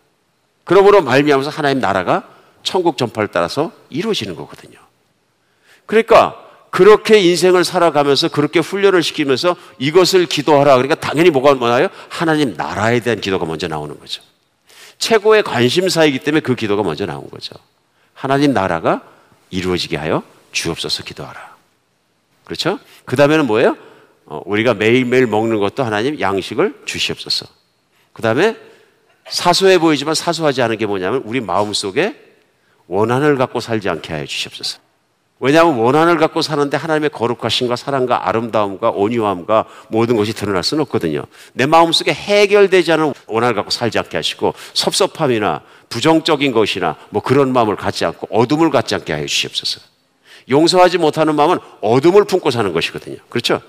[0.63, 2.27] 그러므로 말미암아서 하나님 나라가
[2.64, 4.78] 천국 전파를 따라서 이루어지는 거거든요.
[5.86, 10.76] 그러니까 그렇게 인생을 살아가면서 그렇게 훈련을 시키면서 이것을 기도하라.
[10.76, 11.88] 그러니까 당연히 뭐가 뭐나요?
[12.10, 14.22] 하나님 나라에 대한 기도가 먼저 나오는 거죠.
[14.99, 17.55] 최고의 관심사이기 때문에 그 기도가 먼저 나온 거죠.
[18.14, 19.01] 하나님 나라가
[19.49, 21.55] 이루어지게 하여 주옵소서 기도하라.
[22.43, 22.80] 그렇죠?
[23.05, 23.78] 그 다음에는 뭐예요?
[24.26, 27.47] 어, 우리가 매일매일 먹는 것도 하나님 양식을 주시옵소서.
[28.14, 28.55] 그 다음에
[29.28, 32.28] 사소해 보이지만 사소하지 않은 게 뭐냐면 우리 마음 속에
[32.89, 34.79] 원한을 갖고 살지 않게 하여 주시옵소서.
[35.39, 41.23] 왜냐하면 원한을 갖고 사는데 하나님의 거룩하심과 사랑과 아름다움과 온유함과 모든 것이 드러날 수는 없거든요.
[41.53, 47.77] 내 마음속에 해결되지 않은 원한을 갖고 살지 않게 하시고 섭섭함이나 부정적인 것이나 뭐 그런 마음을
[47.77, 49.79] 갖지 않고 어둠을 갖지 않게 하여 주시옵소서.
[50.49, 53.17] 용서하지 못하는 마음은 어둠을 품고 사는 것이거든요.
[53.29, 53.61] 그렇죠?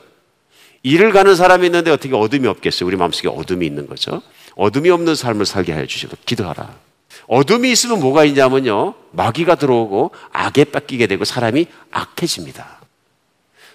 [0.82, 2.86] 일을 가는 사람이 있는데 어떻게 어둠이 없겠어요?
[2.88, 4.22] 우리 마음속에 어둠이 있는 거죠.
[4.56, 6.89] 어둠이 없는 삶을 살게 하여 주시고 기도하라.
[7.26, 8.94] 어둠이 있으면 뭐가 있냐면요.
[9.12, 12.80] 마귀가 들어오고 악에 뺏기게 되고 사람이 악해집니다.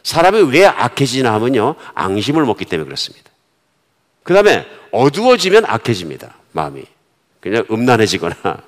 [0.04, 1.76] 사람이 왜 악해지나 하면요.
[1.94, 3.32] 앙심을 먹기 때문에 그렇습니다.
[4.24, 6.36] 그 다음에 어두워지면 악해집니다.
[6.52, 6.84] 마음이.
[7.40, 8.36] 그냥 음란해지거나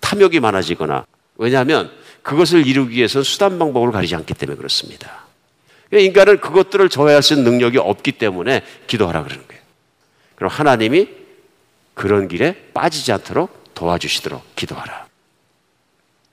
[0.00, 1.04] 탐욕이 많아지거나
[1.36, 1.90] 왜냐하면
[2.22, 5.24] 그것을 이루기 위해서는 수단 방법을 가리지 않기 때문에 그렇습니다.
[5.92, 9.62] 인간은 그것들을 저해할 수 있는 능력이 없기 때문에 기도하라 그러는 거예요.
[10.36, 11.08] 그럼 하나님이
[11.94, 15.06] 그런 길에 빠지지 않도록 도와주시도록 기도하라.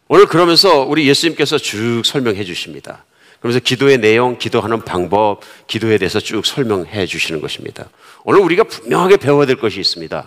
[0.10, 3.06] 오늘 그러면서 우리 예수님께서 쭉 설명해 주십니다.
[3.40, 7.90] 그러면서 기도의 내용, 기도하는 방법, 기도에 대해서 쭉 설명해 주시는 것입니다.
[8.26, 10.26] 오늘 우리가 분명하게 배워야 될 것이 있습니다.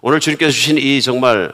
[0.00, 1.52] 오늘 주님께서 주신 이 정말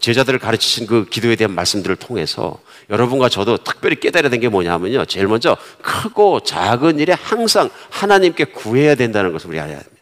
[0.00, 2.60] 제자들을 가르치신 그 기도에 대한 말씀들을 통해서
[2.90, 5.06] 여러분과 저도 특별히 깨달아야 된 게 뭐냐면요.
[5.06, 9.99] 제일 먼저 크고 작은 일에 항상 하나님께 구해야 된다는 것을 우리 알아야 됩니다.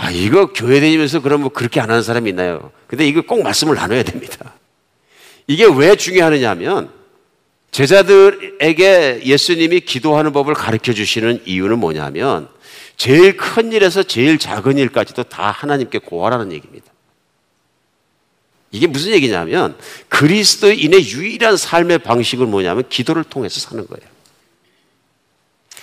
[0.00, 2.70] 아, 이거 교회 다니면서 그럼 뭐 그렇게 안 하는 사람이 있나요?
[2.86, 4.54] 근데 이거 꼭 말씀을 나눠야 됩니다.
[5.48, 6.90] 이게 왜 중요하느냐 하면
[7.72, 12.48] 제자들에게 예수님이 기도하는 법을 가르쳐 주시는 이유는 뭐냐면
[12.96, 16.86] 제일 큰 일에서 제일 작은 일까지도 다 하나님께 고하라는 얘기입니다.
[18.70, 19.76] 이게 무슨 얘기냐면
[20.08, 24.08] 그리스도인의 유일한 삶의 방식은 뭐냐면 기도를 통해서 사는 거예요.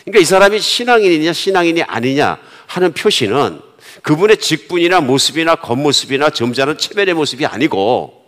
[0.05, 2.37] 그러니까 이 사람이 신앙인이냐 신앙인이 아니냐
[2.67, 3.64] 하는 표시는
[4.05, 8.23] 그분의 직분이나 모습이나 겉모습이나 점잖은 체면의 모습이 아니고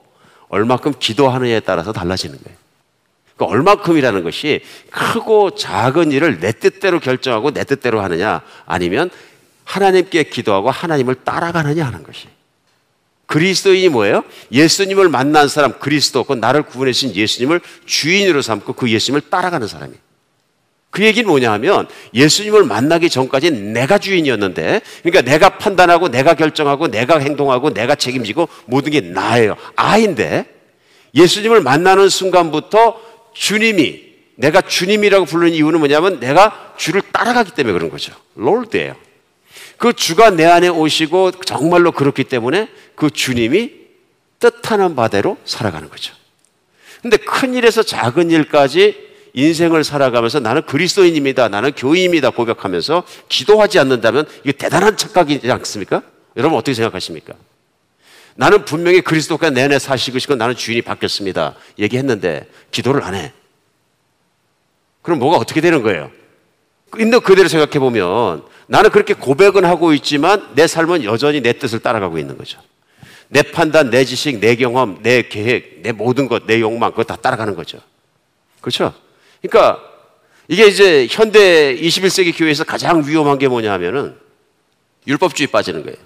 [0.49, 2.57] 얼마큼 기도하느냐에 따라서 달라지는 거예요.
[3.35, 9.11] 그러니까 얼마큼이라는 것이 크고 작은 일을 내 뜻대로 결정하고 내 뜻대로 하느냐 아니면
[9.65, 12.27] 하나님께 기도하고 하나님을 따라가느냐 하는 것이.
[13.27, 14.23] 그리스도인이 뭐예요?
[14.51, 19.93] 예수님을 만난 사람, 그리스도, 그 나를 구원해 주신 예수님을 주인으로 삼고 그 예수님을 따라가는 사람이.
[20.89, 27.19] 그 얘기는 뭐냐 하면 예수님을 만나기 전까지 내가 주인이었는데 그러니까 내가 판단하고 내가 결정하고 내가
[27.19, 29.57] 행동하고 내가 책임지고 모든 게 나예요.
[29.75, 30.45] 아인데
[31.13, 32.99] 예수님을 만나는 순간부터
[33.33, 38.13] 주님이 내가 주님이라고 부르는 이유는 뭐냐면 내가 주를 따라가기 때문에 그런 거죠.
[38.35, 38.95] 롤드예요.
[39.77, 43.71] 그 주가 내 안에 오시고 정말로 그렇기 때문에 그 주님이
[44.39, 46.13] 뜻하는 바대로 살아가는 거죠.
[47.01, 49.06] 근데 큰 일에서 작은 일까지
[49.37, 51.47] 인생을 살아가면서 나는 그리스도인입니다.
[51.47, 52.31] 나는 교인입니다.
[52.31, 56.01] 고백하면서 기도하지 않는다면 이게 대단한 착각이지 않습니까?
[56.37, 57.35] 여러분 어떻게 생각하십니까?
[58.35, 61.53] 나는 분명히 그리스도가 내 안에 사시고 싶고 나는 주인이 바뀌었습니다.
[61.77, 63.31] 얘기했는데 기도를 안 해.
[65.03, 66.09] 그럼 뭐가 어떻게 되는 거예요?
[66.97, 72.17] 있는 그대로 생각해 보면 나는 그렇게 고백은 하고 있지만 내 삶은 여전히 내 뜻을 따라가고
[72.17, 72.59] 있는 거죠.
[73.27, 77.15] 내 판단, 내 지식, 내 경험, 내 계획, 내 모든 것, 내 욕망, 그거 다
[77.17, 77.77] 따라가는 거죠.
[78.61, 78.93] 그렇죠?
[79.41, 79.81] 그러니까
[80.47, 84.15] 이게 이제 현대 21세기 교회에서 가장 위험한 게 뭐냐 하면은
[85.07, 85.97] 율법주의 빠지는 거예요.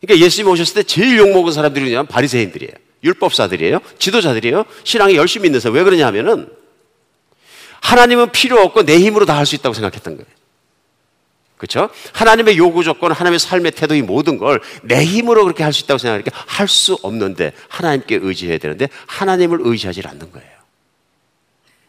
[0.00, 2.72] 그러니까 예수님 오셨을 때 제일 욕먹은 사람들이 뭐냐면 바리새인들이에요.
[3.02, 3.80] 율법사들이에요.
[3.98, 4.64] 지도자들이에요.
[4.84, 5.76] 신앙에 열심히 있는 사람.
[5.76, 6.48] 왜 그러냐 하면은
[7.80, 10.28] 하나님은 필요 없고 내 힘으로 다 할 수 있다고 생각했던 거예요.
[11.56, 11.90] 그렇죠?
[12.12, 15.98] 하나님의 요구 조건, 하나님의 삶의 태도 이 모든 걸 내 힘으로 그렇게 할 수 있다고
[15.98, 20.59] 생각하니까 할 수 없는데 하나님께 의지해야 되는데 하나님을 의지하지 않는 거예요.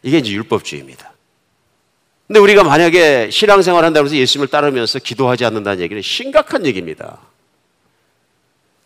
[0.04, 1.12] 이게 이제 율법주의입니다.
[2.28, 7.20] 근데 우리가 만약에 신앙생활 한다고 해서 예수님을 따르면서 기도하지 않는다는 얘기는 심각한 얘기입니다.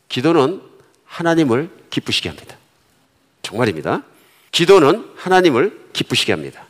[0.09, 0.61] 기도는
[1.05, 2.57] 하나님을 기쁘시게 합니다.
[3.41, 4.01] 정말입니다.
[4.51, 6.66] 기도는 하나님을 기쁘시게 합니다.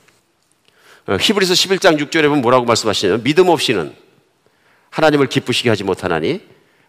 [1.08, 3.96] 어, 히브리서 11장 6절에 보면 뭐라고 말씀하시냐면 믿음 없이는
[4.90, 6.42] 하나님을 기쁘시게 하지 못하나니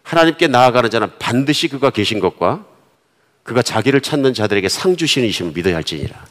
[0.03, 2.65] 하나님께 나아가는 자는 반드시 그가 계신 것과
[3.43, 6.25] 그가 자기를 찾는 자들에게 상 주시는 이심을 믿어야 할지니라.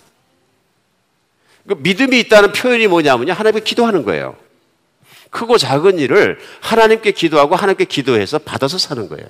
[1.66, 3.32] 그 믿음이 있다는 표현이 뭐냐면요.
[3.32, 4.36] 하나님께 기도하는 거예요.
[5.30, 9.26] 크고 작은 일을 하나님께 기도하고 하나님께 기도해서 받아서 사는 거예요.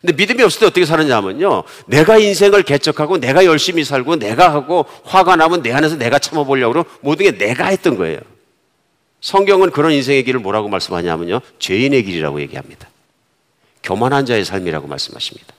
[0.00, 1.62] 근데 믿음이 없을 때 어떻게 사느냐면요.
[1.86, 7.24] 내가 인생을 개척하고 내가 열심히 살고 내가 하고 화가 나면 내 안에서 내가 참아보려고 모든
[7.24, 8.18] 게 내가 했던 거예요.
[9.20, 11.40] 성경은 그런 인생의 길을 뭐라고 말씀하냐면요.
[11.60, 12.88] 죄인의 길이라고 얘기합니다.
[13.84, 15.54] 교만한 자의 삶이라고 말씀하십니다.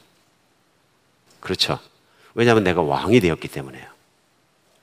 [1.39, 1.79] 그렇죠.
[2.34, 3.92] 왜냐하면 내가 왕이 되었기 때문에요.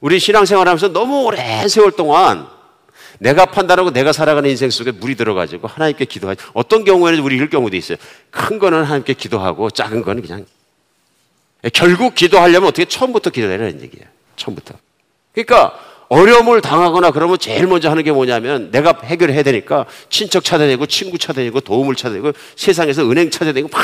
[0.00, 2.46] 우리 신앙생활 하면서 너무 오랜 세월 동안
[3.18, 6.42] 내가 판단하고 내가 살아가는 인생 속에 물이 들어가지고 하나님께 기도하지.
[6.54, 7.98] 어떤 경우에는 우리 이럴 경우도 있어요.
[8.30, 10.46] 큰 거는 하나님께 기도하고 작은 거는 그냥.
[11.74, 14.06] 결국 기도하려면 어떻게 처음부터 기도해라는 얘기예요.
[14.36, 14.74] 처음부터.
[15.34, 15.78] 그러니까
[16.08, 21.60] 어려움을 당하거나 그러면 제일 먼저 하는 게 뭐냐면 내가 해결해야 되니까 친척 찾아내고 친구 찾아내고
[21.60, 23.80] 도움을 찾아내고 세상에서 은행 찾아내고 막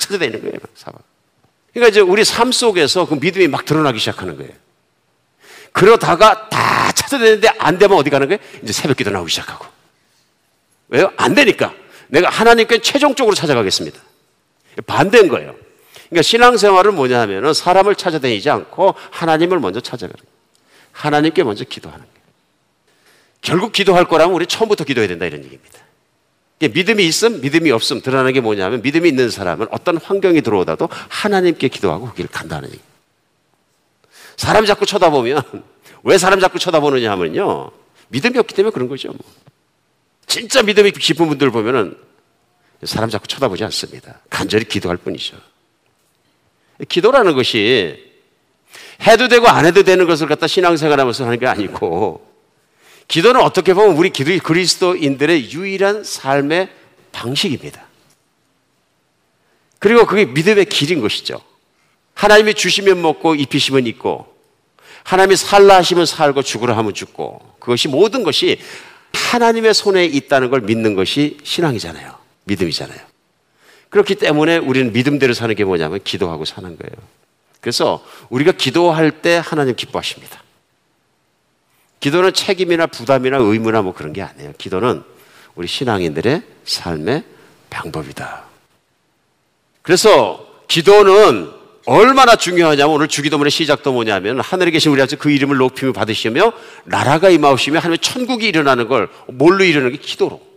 [0.00, 0.58] 찾아내는 거예요.
[0.74, 1.00] 사방.
[1.72, 4.50] 그러니까 이제 우리 삶 속에서 그 믿음이 막 드러나기 시작하는 거예요.
[5.72, 8.40] 그러다가 다 찾아내는데 안 되면 어디 가는 거예요?
[8.62, 9.66] 이제 새벽 기도 나오기 시작하고.
[10.88, 11.12] 왜요?
[11.16, 11.74] 안 되니까.
[12.08, 14.00] 내가 하나님께 최종적으로 찾아가겠습니다.
[14.86, 15.54] 반대인 거예요.
[16.08, 20.30] 그러니까 신앙생활은 뭐냐 하면은 사람을 찾아다니지 않고 하나님을 먼저 찾아가는 거예요.
[20.92, 22.20] 하나님께 먼저 기도하는 거예요.
[23.42, 25.78] 결국 기도할 거라면 우리 처음부터 기도해야 된다 이런 얘기입니다.
[26.60, 32.08] 믿음이 있음, 믿음이 없음 드러나는 게 뭐냐면 믿음이 있는 사람은 어떤 환경이 들어오다도 하나님께 기도하고
[32.08, 32.80] 그 길을 간다는 얘기.
[34.40, 35.42] 사람 자꾸 쳐다보면
[36.02, 37.72] 왜 사람 자꾸 쳐다보느냐 하면요.
[38.08, 39.08] 믿음이 없기 때문에 그런 거죠.
[39.08, 39.18] 뭐.
[40.26, 41.94] 진짜 믿음이 깊은 분들 보면은
[42.84, 44.20] 사람 자꾸 쳐다보지 않습니다.
[44.30, 45.36] 간절히 기도할 뿐이죠.
[46.88, 48.02] 기도라는 것이
[49.06, 52.26] 해도 되고 안 해도 되는 것을 갖다 신앙생활하면서 하는 게 아니고
[53.08, 56.70] 기도는 어떻게 보면 우리 그리스도인들의 유일한 삶의
[57.12, 57.84] 방식입니다.
[59.78, 61.49] 그리고 그게 믿음의 길인 것이죠.
[62.20, 64.30] 하나님이 주시면 먹고 입히시면 입고
[65.04, 68.60] 하나님이 살라 하시면 살고 죽으라 하면 죽고 그것이 모든 것이
[69.14, 72.14] 하나님의 손에 있다는 걸 믿는 것이 신앙이잖아요.
[72.44, 73.00] 믿음이잖아요.
[73.88, 76.92] 그렇기 때문에 우리는 믿음대로 사는 게 뭐냐면 기도하고 사는 거예요.
[77.62, 80.42] 그래서 우리가 기도할 때 하나님 기뻐하십니다.
[82.00, 84.52] 기도는 책임이나 부담이나 의무나 뭐 그런 게 아니에요.
[84.58, 85.02] 기도는
[85.54, 87.24] 우리 신앙인들의 삶의
[87.70, 88.44] 방법이다.
[89.80, 95.92] 그래서 기도는 얼마나 중요하냐면 오늘 주기도문의 시작도 뭐냐면 하늘에 계신 우리 아버지 그 이름을 높이며
[95.92, 96.52] 받으시며
[96.84, 100.50] 나라가 임하시며 하나님의 천국이 일어나는 걸 뭘로 이루는 게 기도로.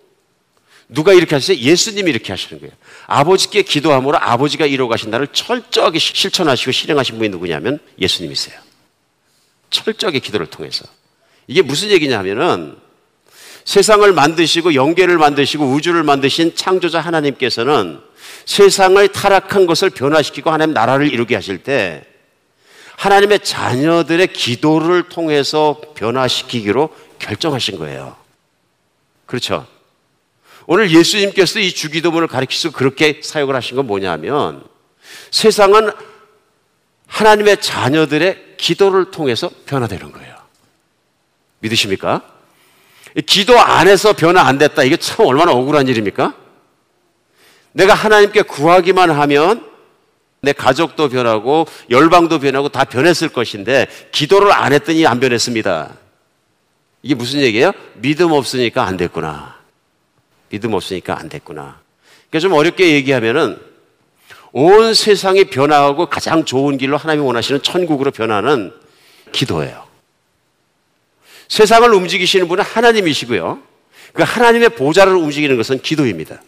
[0.89, 1.57] 누가 이렇게 하세요?
[1.57, 2.74] 예수님이 이렇게 하시는 거예요.
[3.07, 8.59] 아버지께 기도함으로 아버지가 이루어 가신 나를 철저하게 실천하시고 실행하신 분이 누구냐면 예수님이세요.
[9.69, 10.86] 철저하게 기도를 통해서.
[11.47, 12.76] 이게 무슨 얘기냐면은
[13.65, 17.99] 세상을 만드시고 영계를 만드시고 우주를 만드신 창조자 하나님께서는
[18.46, 22.06] 세상을 타락한 것을 변화시키고 하나님 나라를 이루게 하실 때
[22.98, 26.89] 하나님의 자녀들의 기도를 통해서 변화시키기로
[27.20, 28.16] 결정하신 거예요.
[29.26, 29.66] 그렇죠?
[30.66, 34.64] 오늘 예수님께서 이 주기도문을 가르치시고 그렇게 사역을 하신 건 뭐냐면
[35.32, 35.91] 세상은
[37.08, 40.36] 하나님의 자녀들의 기도를 통해서 변화되는 거예요.
[41.60, 42.22] 믿으십니까?
[43.26, 44.84] 기도 안에서 변화 안 됐다.
[44.84, 46.36] 이게 참 얼마나 억울한 일입니까?
[47.74, 49.69] 내가 하나님께 구하기만 하면
[50.41, 55.93] 내 가족도 변하고 열방도 변하고 다 변했을 것인데 기도를 안 했더니 안 변했습니다.
[57.01, 57.71] 이게 무슨 얘기예요?
[57.95, 59.57] 믿음 없으니까 안 됐구나.
[60.49, 61.80] 믿음 없으니까 안 됐구나.
[62.30, 63.59] 그러니까 좀 어렵게 얘기하면은
[64.51, 68.71] 온 세상이 변화하고 가장 좋은 길로 하나님이 원하시는 천국으로 변하는
[69.32, 69.88] 기도예요.
[71.47, 73.59] 세상을 움직이시는 분은 하나님이시고요.
[74.13, 76.41] 그 하나님의 보좌를 움직이는 것은 기도입니다.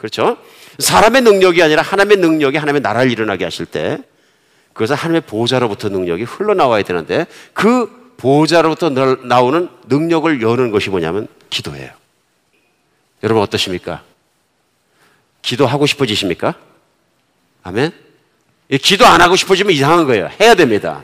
[0.00, 0.38] 그렇죠?
[0.78, 3.98] 사람의 능력이 아니라 하나님의 능력이 하나님의 나라를 일어나게 하실 때
[4.72, 11.90] 그것은 하나님의 보좌로부터 능력이 흘러나와야 되는데 그 보좌로부터 나오는 능력을 여는 것이 뭐냐면 기도예요.
[13.22, 14.02] 여러분 어떠십니까?
[15.42, 16.54] 기도하고 싶어지십니까?
[17.62, 17.92] 아멘?
[18.80, 20.30] 기도 안 하고 싶어지면 이상한 거예요.
[20.40, 21.02] 해야 됩니다.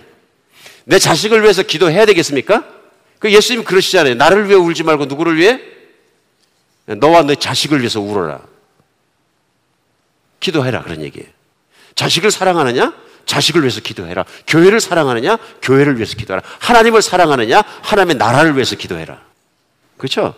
[0.85, 2.65] 내 자식을 위해서 기도해야 되겠습니까?
[3.19, 4.15] 그 예수님 그러시잖아요.
[4.15, 5.61] 나를 위해 울지 말고 누구를 위해?
[6.87, 8.56] 너와 너 자식을 위해서 울어라.
[10.41, 10.83] 기도해라.
[10.83, 11.29] 그런 얘기예요.
[11.95, 12.93] 자식을 사랑하느냐?
[13.27, 14.25] 자식을 위해서 기도해라.
[14.47, 15.39] 교회를 사랑하느냐?
[15.63, 16.43] 교회를 위해서 기도해라.
[16.61, 17.63] 하나님을 사랑하느냐?
[17.83, 19.21] 하나님의 나라를 위해서 기도해라.
[19.97, 20.35] 그렇죠?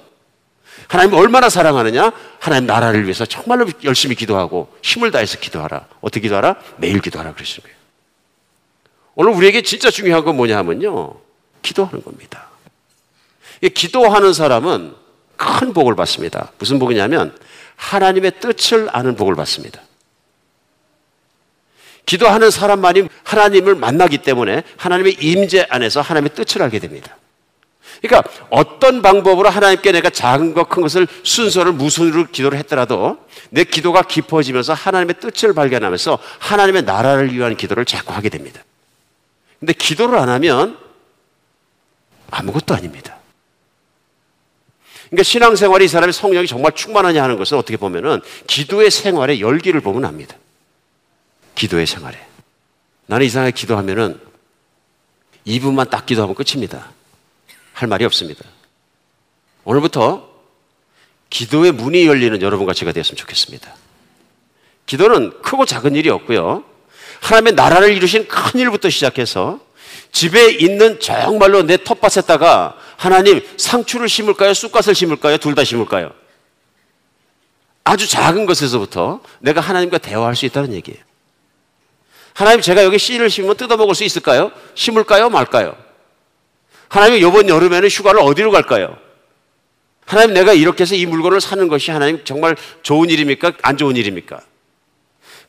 [0.88, 2.12] 하나님을 얼마나 사랑하느냐?
[2.38, 5.86] 하나님 나라를 위해서 정말로 열심히 기도하고 힘을 다해서 기도하라.
[6.00, 6.56] 어떻게 기도하라?
[6.78, 7.78] 매일 기도하라 그러시는 거예요.
[9.14, 11.14] 오늘 우리에게 진짜 중요한 건 뭐냐 하면요.
[11.60, 12.46] 기도하는 겁니다.
[13.74, 14.94] 기도하는 사람은
[15.36, 16.52] 큰 복을 받습니다.
[16.58, 17.36] 무슨 복이냐면
[17.76, 19.80] 하나님의 뜻을 아는 복을 받습니다.
[22.08, 27.18] 기도하는 사람만이 하나님을 만나기 때문에 하나님의 임재 안에서 하나님의 뜻을 알게 됩니다.
[28.00, 33.18] 그러니까 어떤 방법으로 하나님께 내가 작은 것, 큰 것을 순서를 무순으로 기도를 했더라도
[33.50, 38.62] 내 기도가 깊어지면서 하나님의 뜻을 발견하면서 하나님의 나라를 위한 기도를 자꾸 하게 됩니다.
[39.60, 40.78] 근데 기도를 안 하면
[42.30, 43.18] 아무것도 아닙니다.
[45.10, 50.06] 그러니까 신앙생활이 이 사람의 성령이 정말 충만하냐 하는 것은 어떻게 보면은 기도의 생활의 열기를 보면
[50.06, 50.36] 압니다.
[51.58, 52.16] 기도의 생활에.
[53.06, 54.20] 나는 이상하게 기도하면은
[55.46, 56.90] 2분만 딱 기도하면 끝입니다.
[57.72, 58.44] 할 말이 없습니다.
[59.64, 60.28] 오늘부터
[61.30, 63.74] 기도의 문이 열리는 여러분과 제가 되었으면 좋겠습니다.
[64.86, 66.64] 기도는 크고 작은 일이 없고요.
[67.20, 69.60] 하나님의 나라를 이루신 큰 일부터 시작해서
[70.12, 74.54] 집에 있는 정말로 내 텃밭에다가 하나님 상추를 심을까요?
[74.54, 75.38] 쑥갓을 심을까요?
[75.38, 76.12] 둘 다 심을까요?
[77.84, 81.07] 아주 작은 것에서부터 내가 하나님과 대화할 수 있다는 얘기예요.
[82.38, 84.52] 하나님 제가 여기 씨를 심으면 뜯어먹을 수 있을까요?
[84.76, 85.28] 심을까요?
[85.28, 85.76] 말까요?
[86.88, 88.96] 하나님 이번 여름에는 휴가를 어디로 갈까요?
[90.06, 93.54] 하나님 내가 이렇게 해서 이 물건을 사는 것이 하나님 정말 좋은 일입니까?
[93.62, 94.38] 안 좋은 일입니까?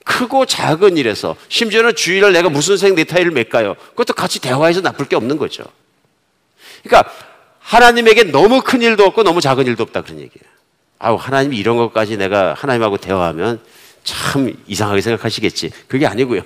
[0.03, 3.75] 크고 작은 일에서 심지어는 주일날 내가 무슨 색 넥타이를 맬까요?
[3.91, 5.65] 그것도 같이 대화해서 나쁠 게 없는 거죠.
[6.81, 7.13] 그러니까
[7.59, 10.49] 하나님에게 너무 큰 일도 없고 너무 작은 일도 없다 그런 얘기예요.
[10.97, 13.61] 아우 하나님이 이런 것까지 내가 하나님하고 대화하면
[14.03, 15.69] 참 이상하게 생각하시겠지.
[15.87, 16.41] 그게 아니고요.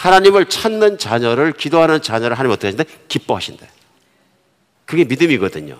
[0.00, 2.84] 하나님을 찾는 자녀를 기도하는 자녀를 하나님 어떻게 하신다?
[3.08, 3.66] 기뻐하신다.
[4.86, 5.78] 그게 믿음이거든요.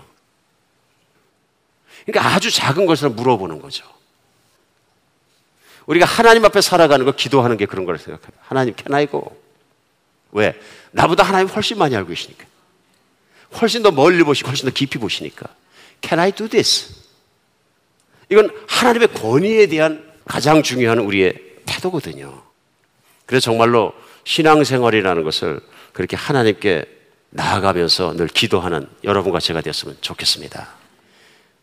[2.05, 3.87] 그러니까 아주 작은 것을 물어보는 거죠.
[5.87, 8.43] 우리가 하나님 앞에 살아가는 거 기도하는 게 그런 걸 생각합니다.
[8.47, 9.41] 하나님 캐나이고
[10.33, 10.55] 왜?
[10.91, 12.45] 나보다 하나님 훨씬 많이 알고 계시니까.
[13.59, 15.49] 훨씬 더 멀리 보시고 훨씬 더 깊이 보시니까.
[16.03, 16.95] Can I do this?
[18.29, 22.43] 이건 하나님의 권위에 대한 가장 중요한 우리의 태도거든요.
[23.25, 23.95] 그래서 정말로
[24.25, 25.61] 신앙생활이라는 것을
[25.93, 26.85] 그렇게 하나님께
[27.31, 30.69] 나아가면서 늘 기도하는 여러분과 제가 되었으면 좋겠습니다.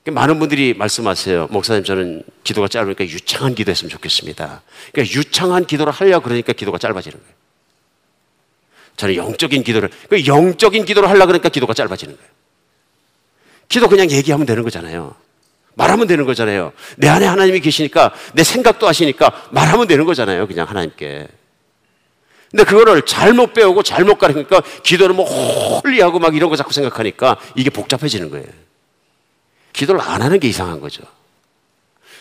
[0.05, 1.47] 많은 분들이 말씀하세요.
[1.51, 4.61] 목사님, 저는 기도가 짧으니까 유창한 기도 했으면 좋겠습니다.
[4.93, 7.35] 그러니까 유창한 기도를 하려고 그러니까 기도가 짧아지는 거예요.
[8.95, 12.31] 저는 영적인 기도를, 그 영적인 기도를 하려고 그러니까 기도가 짧아지는 거예요.
[13.67, 15.15] 기도 그냥 얘기하면 되는 거잖아요.
[15.75, 16.71] 말하면 되는 거잖아요.
[16.95, 20.47] 내 안에 하나님이 계시니까 내 생각도 하시니까 말하면 되는 거잖아요.
[20.47, 21.27] 그냥 하나님께.
[22.57, 27.69] 근데 그거를 잘못 배우고 잘못 가르치니까 기도를 뭐 홀리하고 막 이런 거 자꾸 생각하니까 이게
[27.69, 28.47] 복잡해지는 거예요.
[29.73, 31.03] 기도를 안 하는 게 이상한 거죠.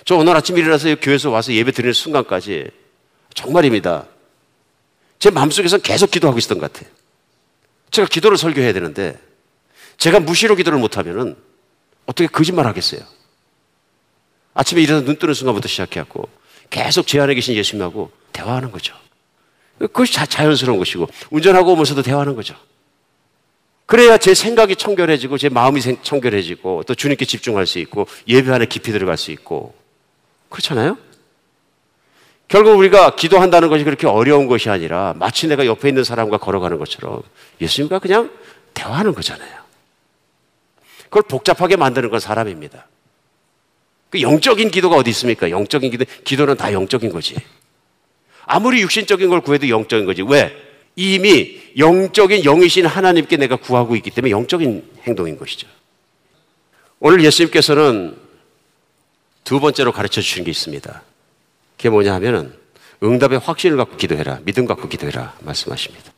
[0.04, 2.66] 저 오늘 아침 일어나서 교회에서 와서 예배 드리는 순간까지
[3.32, 4.04] 정말입니다.
[5.18, 6.92] 제 마음속에서 계속 기도하고 있었던 것 같아요.
[7.90, 9.18] 제가 기도를 설교해야 되는데
[9.96, 11.34] 제가 무시로 기도를 못하면은
[12.04, 13.00] 어떻게 거짓말 하겠어요?
[14.52, 16.28] 아침에 일어나서 눈 뜨는 순간부터 시작해갖고
[16.68, 19.05] 계속 제 안에 계신 예수님하고 대화하는 거죠.
[19.78, 22.54] 그것이 자, 자연스러운 것이고 운전하고 오면서도 대화하는 거죠.
[23.86, 28.90] 그래야 제 생각이 청결해지고 제 마음이 청결해지고 또 주님께 집중할 수 있고 예배 안에 깊이
[28.90, 29.74] 들어갈 수 있고
[30.48, 30.98] 그렇잖아요?
[32.48, 37.22] 결국 우리가 기도한다는 것이 그렇게 어려운 것이 아니라 마치 내가 옆에 있는 사람과 걸어가는 것처럼
[37.60, 38.30] 예수님과 그냥
[38.74, 39.66] 대화하는 거잖아요.
[41.04, 42.86] 그걸 복잡하게 만드는 건 사람입니다.
[44.10, 45.50] 그 영적인 기도가 어디 있습니까?
[45.50, 47.36] 영적인 기도, 기도는 다 영적인 거지.
[48.46, 50.22] 아무리 육신적인 걸 구해도 영적인 거지.
[50.22, 50.56] 왜?
[50.94, 55.68] 이미 영적인 영이신 하나님께 내가 구하고 있기 때문에 영적인 행동인 것이죠.
[57.00, 58.16] 오늘 예수님께서는
[59.44, 61.02] 두 번째로 가르쳐 주신 게 있습니다.
[61.76, 62.54] 그게 뭐냐 하면은
[63.02, 64.40] 응답의 확신을 갖고 기도해라.
[64.44, 65.34] 믿음 갖고 기도해라.
[65.40, 66.12] 말씀하십니다.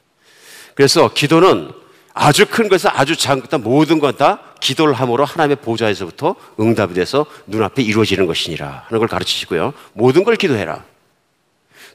[0.74, 1.72] 그래서 기도는
[2.14, 7.26] 아주 큰 것에서 아주 작은 것 모든 것 다 기도를 함으로 하나님의 보좌에서부터 응답이 돼서
[7.46, 9.72] 눈앞에 이루어지는 것이니라 하는 걸 가르치시고요.
[9.92, 10.84] 모든 걸 기도해라.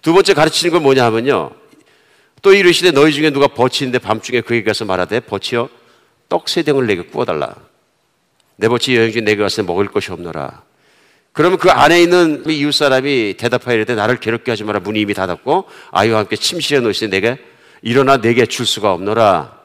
[0.03, 1.51] 두 번째 가르치는 건 뭐냐 하면요.
[2.43, 5.69] 또 이르시되 너희 중에 누가 버치는데 밤중에 그에게 가서 말하되 버치여
[6.29, 7.55] 떡 세 덩을 내게 구워달라.
[8.57, 10.61] 내 버치 여행 중에 내게 가서 먹을 것이 없노라.
[11.31, 14.81] 그러면 그 안에 있는 이웃 사람이 대답하이되 나를 괴롭게 하지 마라.
[14.81, 17.37] 문이 이미 닫았고 아이와 함께 침실에 놓으시되 내게
[17.81, 19.63] 일어나 내게 줄 수가 없노라.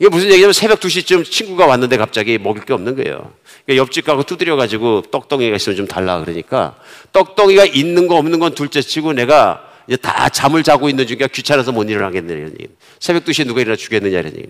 [0.00, 3.32] 이게 무슨 얘기냐면 새벽 2시쯤 친구가 왔는데 갑자기 먹을 게 없는 거예요.
[3.64, 6.76] 그러니까 옆집 가고 두드려가지고 떡덩이가 있으면 좀 달라 그러니까
[7.12, 11.72] 떡덩이가 있는 거 없는 건 둘째 치고 내가 이제 다 잠을 자고 있는 중에 귀찮아서
[11.72, 12.68] 못 일어나겠네 이런 얘기.
[12.98, 14.48] 새벽 2시에 누가 일어나 주겠느냐 이런 얘기.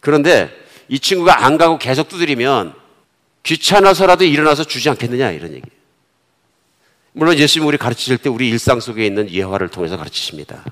[0.00, 0.50] 그런데
[0.88, 2.74] 이 친구가 안 가고 계속 두드리면
[3.42, 5.68] 귀찮아서라도 일어나서 주지 않겠느냐 이런 얘기.
[7.12, 10.64] 물론 예수님 우리 가르치실 때 우리 일상 속에 있는 예화를 통해서 가르치십니다.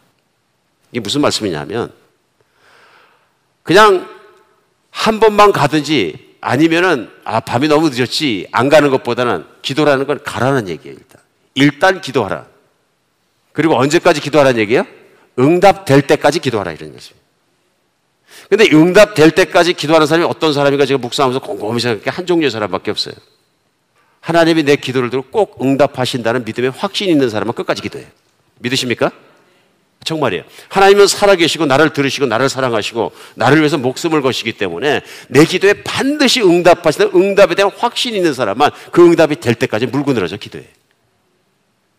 [0.93, 1.93] 이게 무슨 말씀이냐면
[3.63, 4.09] 그냥
[4.91, 10.97] 한 번만 가든지 아니면은 아 밤이 너무 늦었지 안 가는 것보다는 기도라는 건 가라는 얘기예요
[10.97, 11.21] 일단.
[11.55, 12.47] 일단 기도하라.
[13.53, 14.87] 그리고 언제까지 기도하라는 얘기예요?
[15.39, 17.27] 응답될 때까지 기도하라 이런 것입니다
[18.49, 23.15] 근데 응답될 때까지 기도하는 사람이 어떤 사람인가 제가 묵상하면서 곰곰이 생각해 한 종류의 사람밖에 없어요.
[24.21, 28.09] 하나님이 내 기도를 들고 꼭 응답하신다는 믿음에 확신 있는 사람은 끝까지 기도해요.
[28.59, 29.11] 믿으십니까?
[30.05, 30.45] 정말이에요.
[30.69, 37.11] 하나님은 살아계시고 나를 들으시고 나를 사랑하시고 나를 위해서 목숨을 거시기 때문에 내 기도에 반드시 응답하시는
[37.15, 40.65] 응답에 대한 확신이 있는 사람만 그 응답이 될 때까지 물고 늘어져 기도해.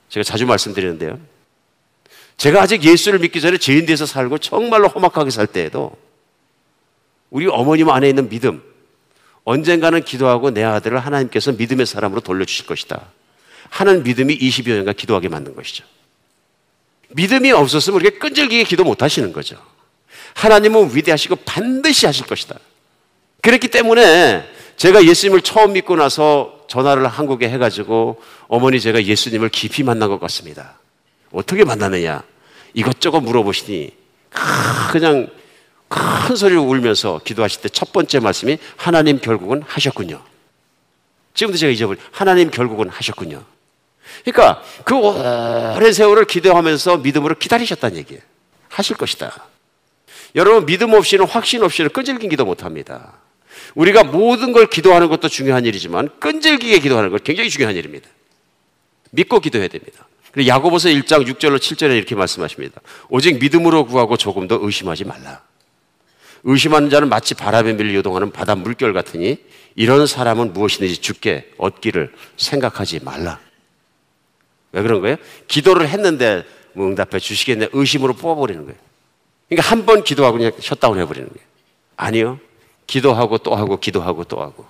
[0.10, 1.20] 제가 자주 말씀드리는데요.
[2.38, 5.92] 제가 아직 예수를 믿기 전에 죄인 돼서 살고 정말로 험악하게 살 때에도
[7.30, 8.64] 우리 어머님 안에 있는 믿음
[9.44, 13.08] 언젠가는 기도하고 내 아들을 하나님께서 믿음의 사람으로 돌려주실 것이다.
[13.70, 15.86] 하는 믿음이 20여 년간 기도하게 만든 것이죠.
[17.10, 19.58] 믿음이 없었으면 우리가 끈질기게 기도 못 하시는 거죠.
[20.36, 22.58] 하나님은 위대하시고 반드시 하실 것이다.
[23.42, 24.48] 그렇기 때문에
[24.78, 30.78] 제가 예수님을 처음 믿고 나서 전화를 한국에 해가지고 어머니 제가 예수님을 깊이 만난 것 같습니다.
[31.32, 32.24] 어떻게 만나느냐?
[32.74, 33.92] 이것저것 물어보시니
[34.92, 35.28] 그냥
[35.88, 40.22] 큰 소리로 울면서 기도하실 때 첫 번째 말씀이 하나님 결국은 하셨군요.
[41.34, 43.44] 지금도 제가 잊어버린 하나님 결국은 하셨군요.
[44.24, 48.22] 그러니까 그 오랜 세월을 기도하면서 믿음으로 기다리셨다는 얘기예요.
[48.70, 49.46] 하실 것이다.
[50.36, 53.14] 여러분 믿음 없이는 확신 없이는 끈질긴 기도 못 합니다.
[53.76, 58.08] 우리가 모든 걸 기도하는 것도 중요한 일이지만 끈질기게 기도하는 것 굉장히 중요한 일입니다.
[59.12, 60.08] 믿고 기도해야 됩니다.
[60.32, 62.82] 그리고 야고보서 1장 6절로 7절에 이렇게 말씀하십니다.
[63.10, 65.42] 오직 믿음으로 구하고 조금 더 의심하지 말라.
[66.44, 69.38] 의심하는 자는 마치 바람에 밀려 요동하는 바다 물결 같으니
[69.76, 73.40] 이런 사람은 무엇이든지 죽게 얻기를 생각하지 말라.
[74.72, 75.16] 왜 그런 거예요?
[75.48, 76.44] 기도를 했는데
[76.74, 78.78] 뭐 응답해 주시겠네 의심으로 뽑아버리는 거예요.
[79.50, 81.48] 그러니까 한 번 기도하고 그냥 셧다운 해버리는 거예요.
[81.98, 82.40] 아니요.
[82.88, 84.66] 기도하고 또 하고 기도하고 또 하고.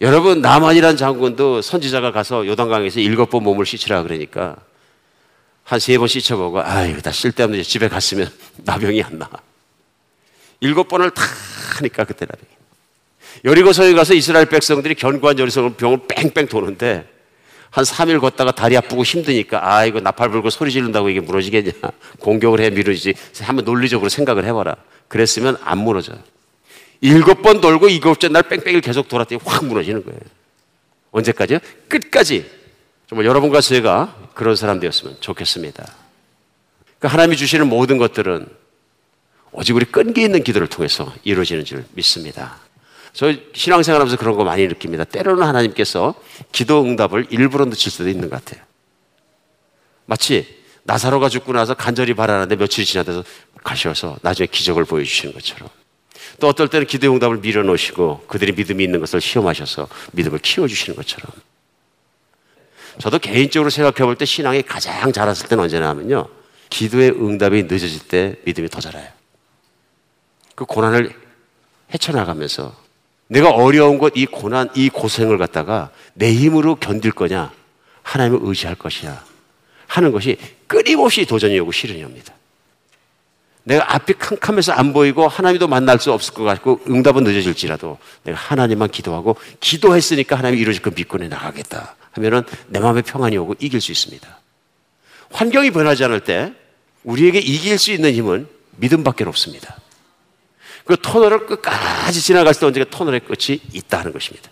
[0.00, 4.56] 여러분 나만이란 장군도 선지자가 가서 요단강에서 일곱 번 몸을 씻으라 그러니까
[5.64, 8.28] 한 세 번 씻어보고 아 이거 다 쓸데없는 집에 갔으면
[8.64, 9.28] 나병이 안 나.
[10.60, 11.22] 일곱 번을 다
[11.78, 12.48] 하니까 그때 나병이.
[13.44, 17.08] 여리고성에 가서 이스라엘 백성들이 견고한 여리성을 병을 뺑뺑 도는데
[17.70, 21.72] 한 3일 걷다가 다리 아프고 힘드니까 아 이거 나팔 불고 소리 지른다고 이게 무너지겠냐.
[22.20, 23.14] 공격을 해 미루지.
[23.40, 24.76] 한번 논리적으로 생각을 해봐라.
[25.08, 26.18] 그랬으면 안 무너져요.
[27.00, 30.20] 일곱 번 돌고 일곱째 날 뺑뺑이를 계속 돌았더니 확 무너지는 거예요.
[31.12, 31.58] 언제까지요?
[31.88, 32.50] 끝까지.
[33.08, 35.84] 정말 여러분과 제가 그런 사람 되었으면 좋겠습니다.
[36.98, 38.46] 그러니까 하나님이 주시는 모든 것들은
[39.52, 42.58] 오직 우리 끈기 있는 기도를 통해서 이루어지는 줄 믿습니다
[43.12, 45.04] 저 신앙생활 하면서 그런 거 많이 느낍니다.
[45.04, 46.14] 때로는 하나님께서
[46.52, 48.64] 기도 응답을 일부러 늦출 수도 있는 것 같아요.
[50.06, 53.24] 마치 나사로가 죽고 나서 간절히 바라는데 며칠이 지나서
[53.62, 55.68] 가셔서 나중에 기적을 보여주시는 것처럼
[56.38, 61.30] 또 어떨 때는 기도 응답을 밀어놓으시고 그들이 믿음이 있는 것을 시험하셔서 믿음을 키워주시는 것처럼
[62.98, 66.28] 저도 개인적으로 생각해 볼 때 신앙이 가장 자랐을 때는 언제나 하면요
[66.70, 69.08] 기도의 응답이 늦어질 때 믿음이 더 자라요.
[70.54, 71.12] 그 고난을
[71.92, 72.74] 헤쳐나가면서
[73.30, 77.52] 내가 어려운 것, 이 고난, 이 고생을 갖다가 내 힘으로 견딜 거냐,
[78.02, 79.22] 하나님을 의지할 것이냐
[79.86, 82.34] 하는 것이 끊임없이 도전이 오고 시련이 옵니다.
[83.62, 88.90] 내가 앞이 캄캄해서 안 보이고 하나님도 만날 수 없을 것 같고 응답은 늦어질지라도 내가 하나님만
[88.90, 93.92] 기도하고 기도했으니까 하나님이 이루어질 거 믿고 내 나가겠다 하면은 내 마음에 평안이 오고 이길 수
[93.92, 94.26] 있습니다.
[95.30, 96.52] 환경이 변하지 않을 때
[97.04, 99.76] 우리에게 이길 수 있는 힘은 믿음밖에 없습니다.
[100.90, 104.50] 그 터널을 끝까지 지나갈 때 언제가 터널의 끝이 있다는 것입니다.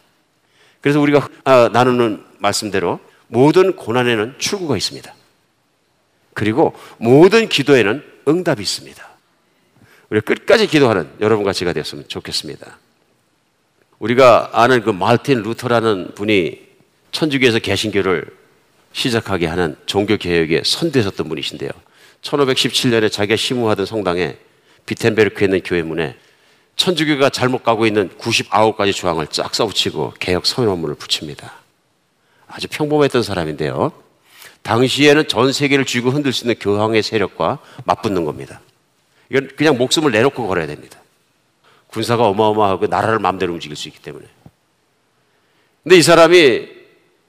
[0.81, 5.13] 그래서 우리가 아, 나누는 말씀대로 모든 고난에는 출구가 있습니다.
[6.35, 9.09] 그리고 모든 기도에는 응답이 있습니다.
[10.11, 12.79] 우리 끝까지 기도하는 여러분과 제가 되었으면 좋겠습니다.
[13.99, 16.69] 우리가 아는 그 말틴 루터라는 분이
[17.11, 18.29] 천주교에서 개신교를
[18.93, 21.71] 시작하게 하는 종교 개혁의 선대했던 분이신데요.
[22.23, 24.37] 1517년에 자기가 심우하던 성당에
[24.87, 26.17] 비텐베르크에 있는 교회 문에
[26.79, 31.53] 천주교가 잘못 가고 있는 99가지 조항을 쫙 써붙이고 개혁 서명문을 붙입니다.
[32.47, 33.93] 아주 평범했던 사람인데요.
[34.63, 38.61] 당시에는 전 세계를 쥐고 흔들 수 있는 교황의 세력과 맞붙는 겁니다.
[39.29, 40.99] 이건 그냥 목숨을 내놓고 걸어야 됩니다.
[41.89, 44.25] 군사가 어마어마하고 나라를 마음대로 움직일 수 있기 때문에.
[45.83, 46.69] 근데 이 사람이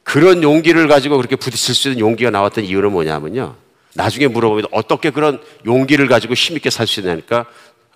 [0.04, 3.56] 그런 용기를 가지고 그렇게 부딪힐 수 있는 용기가 나왔던 이유는 뭐냐면요.
[3.96, 7.46] 나중에 물어보면 어떻게 그런 용기를 가지고 힘있게 살 수 있냐니까 어,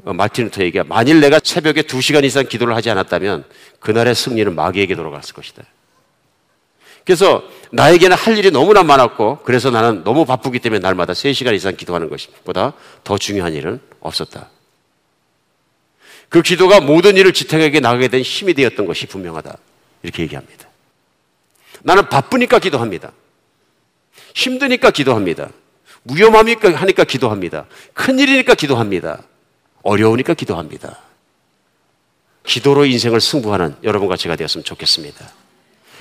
[0.02, 3.46] 마틴 루터 얘기가 만일 내가 새벽에 두 시간 이상 기도를 하지 않았다면
[3.80, 5.64] 그날의 승리는 마귀에게 돌아갔을 것이다.
[7.06, 12.10] 그래서 나에게는 할 일이 너무나 많았고 그래서 나는 너무 바쁘기 때문에 날마다 세시간 이상 기도하는
[12.10, 12.74] 것보다
[13.04, 14.50] 더 중요한 일은 없었다.
[16.30, 19.56] 그 기도가 모든 일을 지탱하게 나가게 된 힘이 되었던 것이 분명하다.
[20.02, 20.68] 이렇게 얘기합니다.
[21.84, 23.12] 나는 바쁘니까 기도합니다.
[24.34, 25.50] 힘드니까 기도합니다.
[26.06, 27.66] 위험하니까 하니까 기도합니다.
[27.94, 29.24] 큰일이니까 기도합니다.
[29.84, 31.00] 어려우니까 기도합니다.
[32.46, 35.32] 기도로 인생을 승부하는 여러분과 제가 되었으면 좋겠습니다.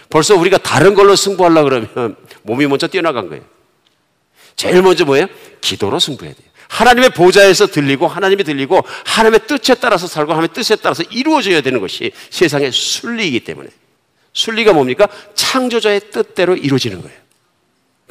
[0.09, 3.45] 벌써 우리가 다른 걸로 승부하려 그러면 몸이 먼저 뛰어나간 거예요.
[4.57, 5.27] 제일 먼저 뭐예요?
[5.61, 6.47] 기도로 승부해야 돼요.
[6.69, 12.13] 하나님의 보좌에서 들리고 하나님이 들리고 하나님의 뜻에 따라서 살고 하나님의 뜻에 따라서 이루어져야 되는 것이
[12.31, 13.69] 세상의 순리이기 때문에
[14.33, 15.07] 순리가 뭡니까?
[15.35, 17.22] 창조자의 뜻대로 이루어지는 거예요.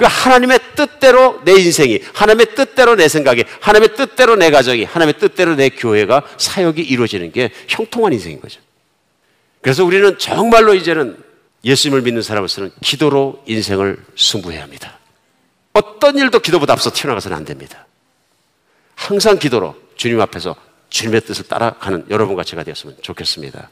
[0.01, 5.53] 그 하나님의 뜻대로 내 인생이, 하나님의 뜻대로 내 생각이, 하나님의 뜻대로 내 가정이, 하나님의 뜻대로
[5.53, 8.59] 내 교회가 사역이 이루어지는 게 형통한 인생인 거죠.
[9.61, 11.19] 그래서 우리는 정말로 이제는
[11.63, 14.97] 예수님을 믿는 사람으로서는 기도로 인생을 승부해야 합니다.
[15.73, 17.85] 어떤 일도 기도보다 앞서 튀어나가서는 안 됩니다.
[18.95, 20.55] 항상 기도로 주님 앞에서
[20.89, 23.69] 주님의 뜻을 따라가는 여러분과 제가 되었으면 좋겠습니다.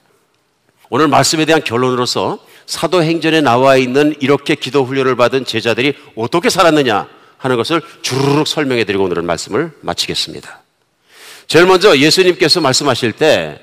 [0.90, 7.58] 오늘 말씀에 대한 결론으로서 사도행전에 나와 있는 이렇게 기도 훈련을 받은 제자들이 어떻게 살았느냐 하는
[7.58, 10.62] 것을 주르륵 설명해 드리고 오늘 말씀을 마치겠습니다.
[11.48, 13.60] 제일 먼저 예수님께서 말씀하실 때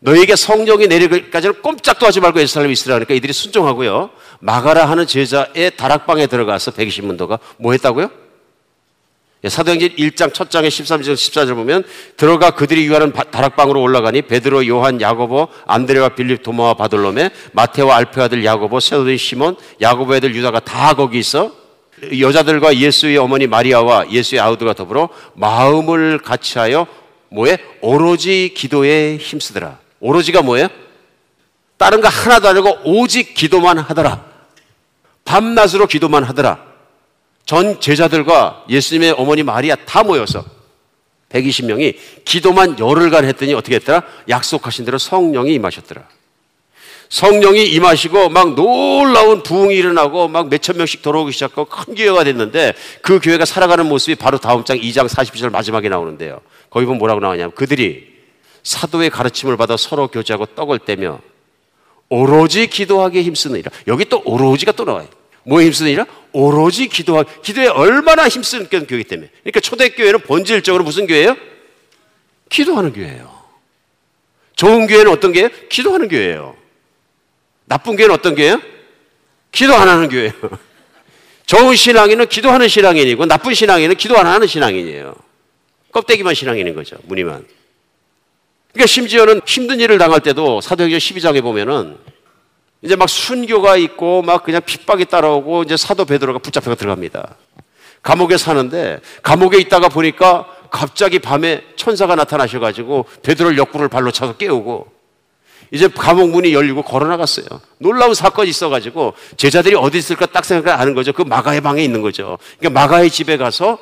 [0.00, 4.10] 너에게 성령이 내리기까지는 꼼짝도 하지 말고 예루살렘에 있으라 하니까 이들이 순종하고요.
[4.40, 8.10] 마가라 하는 제자의 다락방에 들어가서 120문도가 뭐 했다고요?
[9.44, 11.84] 예, 사도행전 1장 첫 장에 13절 14절 보면
[12.16, 18.22] 들어가 그들이 유하는 바- 다락방으로 올라가니 베드로, 요한, 야고보, 안드레와 빌립, 도마와 바돌로메, 마테와 알페
[18.22, 21.52] 아들 야고보, 세도인 시몬, 야고보 애들 유다가 다 거기 있어.
[22.18, 26.86] 여자들과 예수의 어머니 마리아와 예수의 아우드가 더불어 마음을 같이하여
[27.28, 29.78] 뭐에 오로지 기도에 힘쓰더라.
[30.00, 30.68] 오로지가 뭐예요?
[31.76, 34.24] 다른 거 하나도 아니고 오직 기도만 하더라.
[35.24, 36.73] 밤낮으로 기도만 하더라.
[37.46, 40.44] 전 제자들과 예수님의 어머니 마리아 다 모여서
[41.28, 44.02] 120명이 기도만 열흘간 했더니 어떻게 했더라?
[44.28, 46.02] 약속하신 대로 성령이 임하셨더라.
[47.10, 53.20] 성령이 임하시고 막 놀라운 부흥이 일어나고 막 몇천 명씩 돌아오기 시작하고 큰 교회가 됐는데 그
[53.20, 56.40] 교회가 살아가는 모습이 바로 다음 장 2장 40절 마지막에 나오는데요.
[56.70, 58.14] 거기 보면 뭐라고 나오냐면 그들이
[58.62, 61.20] 사도의 가르침을 받아 서로 교제하고 떡을 떼며
[62.08, 63.70] 오로지 기도하기에 힘쓰느니라.
[63.86, 65.06] 여기 또 오로지가 또 나와요.
[65.44, 66.06] 뭐에 힘쓰느니라?
[66.32, 69.30] 오로지 기도하 기도에 얼마나 힘쓰는 교회이기 때문에.
[69.40, 71.36] 그러니까 초대교회는 본질적으로 무슨 교회예요?
[72.48, 73.32] 기도하는 교회예요.
[74.56, 75.50] 좋은 교회는 어떤 교회예요?
[75.68, 76.56] 기도하는 교회예요.
[77.66, 78.60] 나쁜 교회는 어떤 교회예요?
[79.52, 80.32] 기도 안 하는 교회예요.
[81.46, 85.14] 좋은 신앙인은 기도하는 신앙인이고 나쁜 신앙인은 기도 안 하는 신앙인이에요.
[85.92, 86.96] 껍데기만 신앙인인 거죠.
[87.04, 87.46] 무늬만.
[88.72, 91.96] 그러니까 심지어는 힘든 일을 당할 때도 사도행전 12장에 보면은
[92.84, 97.36] 이제 막 순교가 있고 막 그냥 핍박이 따라오고 이제 사도 베드로가 붙잡혀가 들어갑니다.
[98.02, 104.92] 감옥에 사는데 감옥에 있다가 보니까 갑자기 밤에 천사가 나타나셔가지고 베드로를 옆구를 발로 차서 깨우고
[105.70, 107.46] 이제 감옥 문이 열리고 걸어 나갔어요.
[107.78, 111.14] 놀라운 사건이 있어가지고 제자들이 어디 있을까 딱 생각을 하는 거죠.
[111.14, 112.38] 그 마가의 방에 있는 거죠.
[112.58, 113.78] 그러니까 마가의 집에 가서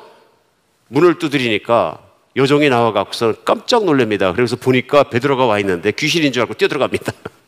[0.87, 1.99] 문을 두드리니까
[2.37, 4.31] 요정이 나와갖고서 깜짝 놀랍니다.
[4.33, 7.11] 그래서 보니까 베드로가 와 있는데 귀신인 줄 알고 뛰어들어갑니다.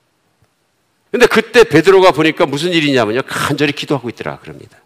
[1.15, 3.21] 근데 그때 베드로가 보니까 무슨 일이냐면요.
[3.25, 4.37] 간절히 기도하고 있더라.
[4.39, 4.77] 그럽니다.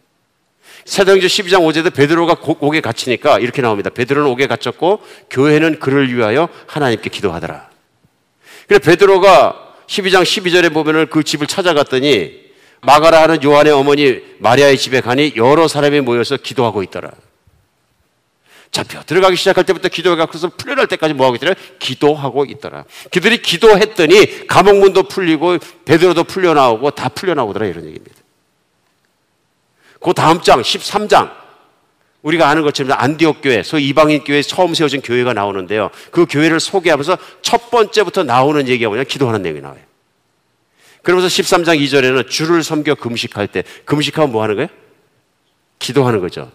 [0.85, 3.89] 사도행전 12장 5절에 베드로가 고- 옥에 갇히니까 이렇게 나옵니다.
[3.89, 5.01] 베드로는 옥에 갇혔고
[5.31, 7.67] 교회는 그를 위하여 하나님께 기도하더라.
[8.67, 12.41] 그래 베드로가 12장 12절에 보면은 그 집을 찾아갔더니
[12.81, 17.09] 마가라 하는 요한의 어머니 마리아의 집에 가니 여러 사람이 모여서 기도하고 있더라.
[18.71, 21.55] 잡혀 들어가기 시작할 때부터 기도해 갖고서 풀려날 때까지 뭐 하고 있더라?
[21.79, 22.85] 기도하고 있더라.
[23.11, 28.15] 그들이 기도했더니 감옥 문도 풀리고 베드로도 풀려 나오고 다 풀려 나오더라 이런 얘기입니다.
[29.99, 31.31] 그 다음 장 13장
[32.21, 35.89] 우리가 아는 것처럼 안디옥 교회, 소위 이방인 교회 처음 세워진 교회가 나오는데요.
[36.11, 39.05] 그 교회를 소개하면서 첫 번째부터 나오는 얘기가 뭐냐?
[39.05, 39.79] 기도하는 내용이 나와요.
[41.01, 44.67] 그러면서 13장 2절에는 주를 섬겨 금식할 때 금식하면 뭐 하는 거예요?
[45.79, 46.51] 기도하는 거죠.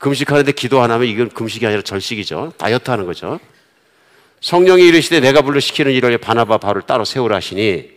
[0.00, 2.54] 금식하는데 기도 안 하면 이건 금식이 아니라 절식이죠.
[2.56, 3.38] 다이어트 하는 거죠.
[4.40, 7.90] 성령이 이르시되 내가 불러 시키는 일을 바나바 바울을 따로 세우라 하시니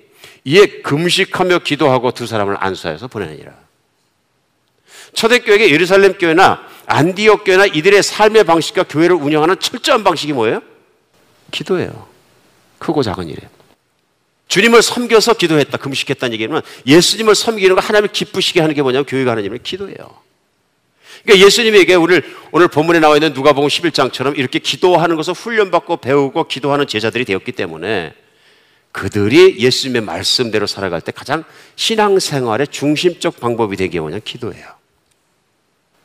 [0.43, 3.53] 이에 금식하며 기도하고 두 사람을 안수하여서 보내니라.
[5.13, 10.61] 초대교회의 예루살렘 교회나 안디옥 교회나 이들의 삶의 방식과 교회를 운영하는 철저한 방식이 뭐예요?
[11.51, 12.07] 기도예요.
[12.79, 13.49] 크고 작은 일이에요.
[14.49, 19.45] 주님을 섬겨서 기도했다, 금식했다는 얘기는 예수님을 섬기는 거 하나님을 기쁘시게 하는 게 뭐냐면 교회가 하는
[19.45, 20.22] 일은 기도예요.
[21.23, 26.85] 그러니까 예수님에게 오늘 오늘 본문에 나와 있는 누가복음 11장처럼 이렇게 기도하는 것을 훈련받고 배우고 기도하는
[26.85, 28.13] 제자들이 되었기 때문에
[28.91, 31.43] 그들이 예수님의 말씀대로 살아갈 때 가장
[31.75, 34.67] 신앙생활의 중심적 방법이 되게 뭐냐 기도예요.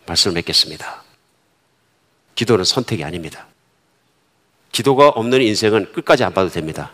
[0.07, 1.05] 말씀을 맺겠습니다.
[2.35, 3.47] 기도는 선택이 아닙니다.
[4.73, 6.93] 기도가 없는 인생은 끝까지 안 봐도 됩니다.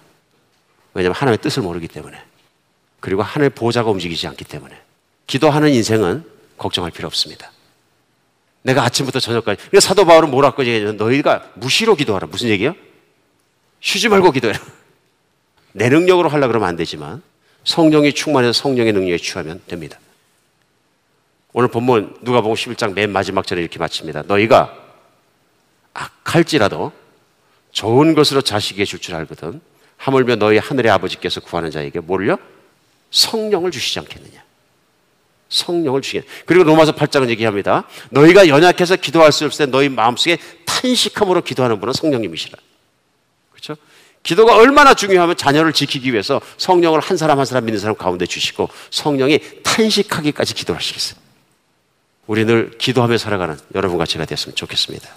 [0.94, 2.20] 왜냐하면 하나님의 뜻을 모르기 때문에
[3.00, 4.74] 그리고 하늘의 보좌가 움직이지 않기 때문에
[5.26, 6.24] 기도하는 인생은
[6.56, 7.53] 걱정할 필요 없습니다.
[8.64, 9.58] 내가 아침부터 저녁까지.
[9.58, 12.26] 그러니까 사도 바울은 뭐라고 얘기하냐면 너희가 무시로 기도하라.
[12.28, 12.74] 무슨 얘기예요?
[13.80, 14.58] 쉬지 말고 기도해라.
[15.72, 17.22] 내 능력으로 하려 그러면 안 되지만
[17.64, 19.98] 성령이 충만해서 성령의 능력에 취하면 됩니다.
[21.52, 24.22] 오늘 본문 누가복음 11장 맨 마지막 절에 이렇게 마칩니다.
[24.22, 24.74] 너희가
[25.92, 26.92] 악할지라도
[27.70, 29.60] 좋은 것으로 자식에게 줄 줄 알거든.
[29.98, 32.36] 하물며 너희 하늘의 아버지께서 구하는 자에게 뭘요?
[33.10, 34.42] 성령을 주시지 않겠느냐.
[35.54, 36.24] 성령을 주시겠.
[36.46, 37.84] 그리고 로마서 8장은 얘기합니다.
[38.10, 42.58] 너희가 연약해서 기도할 수 없을 때 너희 마음속에 탄식함으로 기도하는 분은 성령님이시라.
[43.52, 43.76] 그렇죠?
[44.22, 48.68] 기도가 얼마나 중요하면 자녀를 지키기 위해서 성령을 한 사람 한 사람 믿는 사람 가운데 주시고
[48.90, 51.20] 성령이 탄식하기까지 기도를 하시겠어요.
[52.26, 55.08] 우리 늘 기도하며 살아가는 여러분과 제가 됐으면 좋겠습니다.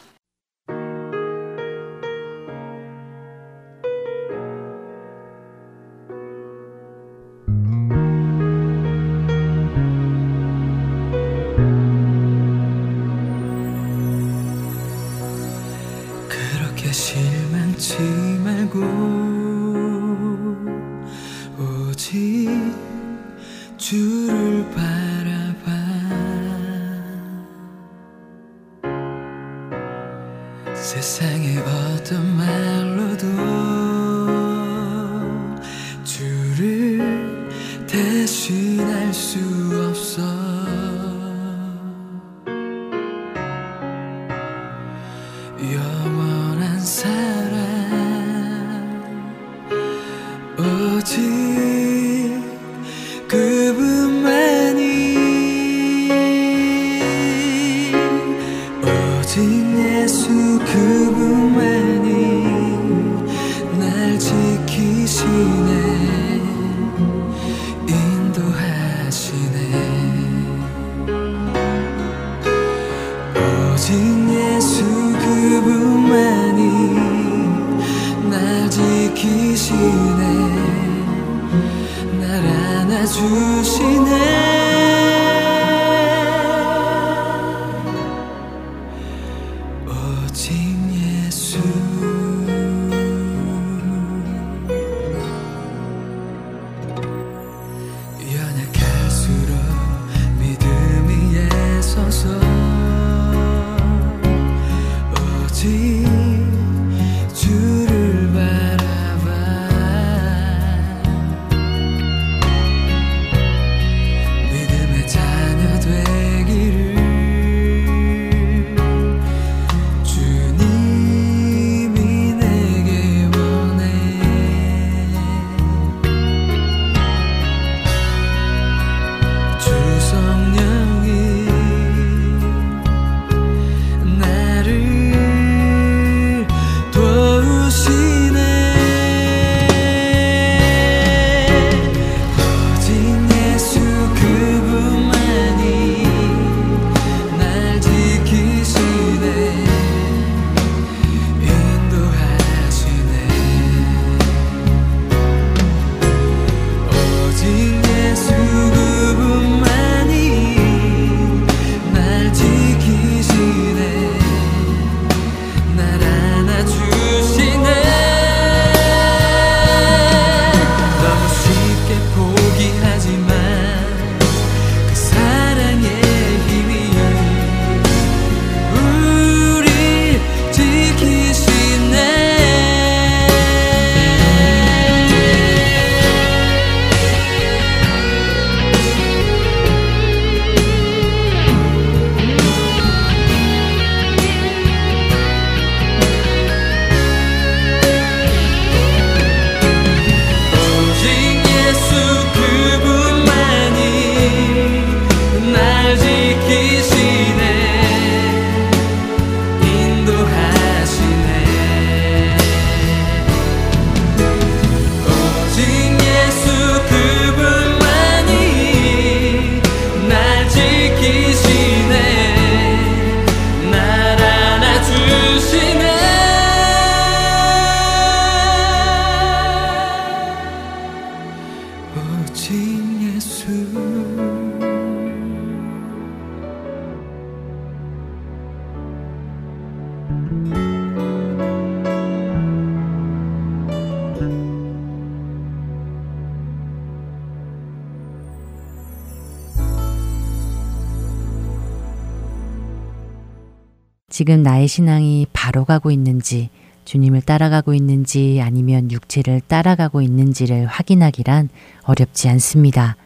[254.28, 256.50] 지금 나의 신앙이 바로 가고 있는지,
[256.84, 261.48] 주님을 따라가고 있는지 아니면 육체를 따라가고 있는지를 확인하기란
[261.84, 262.98] 어렵지 않습니다.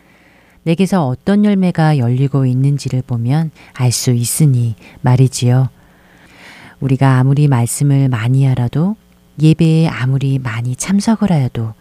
[0.63, 5.69] 내게서 어떤 열매가 열리고 있는지를 보면 알 수 있으니 말이지요.
[6.79, 8.95] 우리가 아무리 말씀을 많이 알아도
[9.39, 11.75] 예배에 아무리 많이 참석을 하여도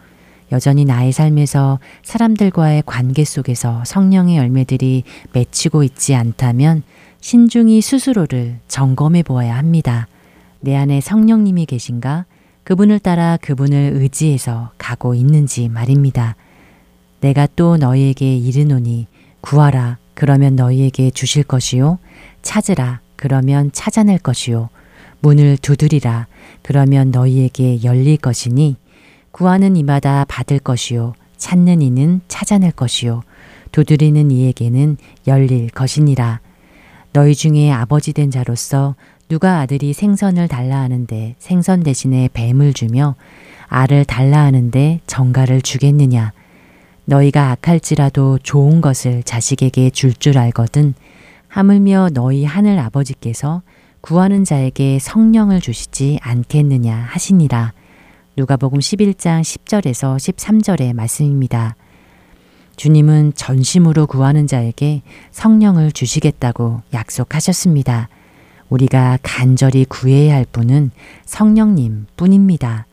[0.51, 5.01] 여전히 나의 삶에서 사람들과의 관계 속에서 성령의 열매들이
[5.33, 6.83] 맺히고 있지 않다면
[7.21, 10.07] 신중히 스스로를 점검해 보아야 합니다.
[10.59, 12.25] 내 안에 성령님이 계신가?
[12.63, 16.35] 그분을 따라 그분을 의지해서 가고 있는지 말입니다.
[17.19, 19.05] 내가 또 너희에게 이르노니
[19.41, 21.99] 구하라 그러면 너희에게 주실 것이요
[22.41, 24.69] 찾으라 그러면 찾아낼 것이요
[25.19, 26.27] 문을 두드리라
[26.63, 28.77] 그러면 너희에게 열릴 것이니
[29.31, 33.21] 구하는 이마다 받을 것이요 찾는 이는 찾아낼 것이요
[33.71, 36.39] 두드리는 이에게는 열릴 것이니라
[37.13, 38.95] 너희 중에 아버지 된 자로서
[39.27, 43.15] 누가 아들이 생선을 달라 하는데 생선 대신에 뱀을 주며
[43.67, 46.33] 알을 달라 하는데 정가를 주겠느냐
[47.05, 50.93] 너희가 악할지라도 좋은 것을 자식에게 줄줄 알거든
[51.47, 53.61] 하물며 너희 하늘 아버지께서
[53.99, 57.73] 구하는 자에게 성령을 주시지 않겠느냐 하시니라.
[58.35, 61.75] 누가복음 11장 10절에서 13절의 말씀입니다.
[62.81, 68.09] 주님은 전심으로 구하는 자에게 성령을 주시겠다고 약속하셨습니다.
[68.69, 70.89] 우리가 간절히 구해야 할 분은
[71.25, 72.87] 성령님 뿐입니다.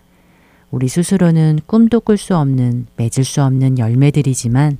[0.71, 4.77] 우리 스스로는 꿈도 꿀 수 없는, 맺을 수 없는 열매들이지만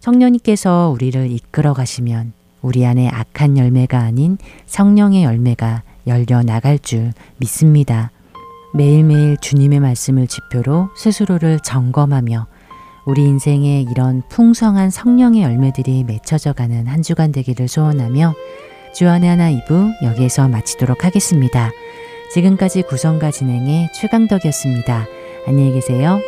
[0.00, 8.10] 성령님께서 우리를 이끌어 가시면 우리 안에 악한 열매가 아닌 성령의 열매가 열려 나갈 줄 믿습니다.
[8.74, 12.48] 매일매일 주님의 말씀을 지표로 스스로를 점검하며
[13.08, 18.34] 우리 인생에 이런 풍성한 성령의 열매들이 맺혀져 가는 한 주간 되기를 소원하며
[18.94, 21.70] 주안의 하나 2부 여기에서 마치도록 하겠습니다.
[22.34, 25.06] 지금까지 구성과 진행의 최강덕이었습니다.
[25.46, 26.20] 안녕히 계세요.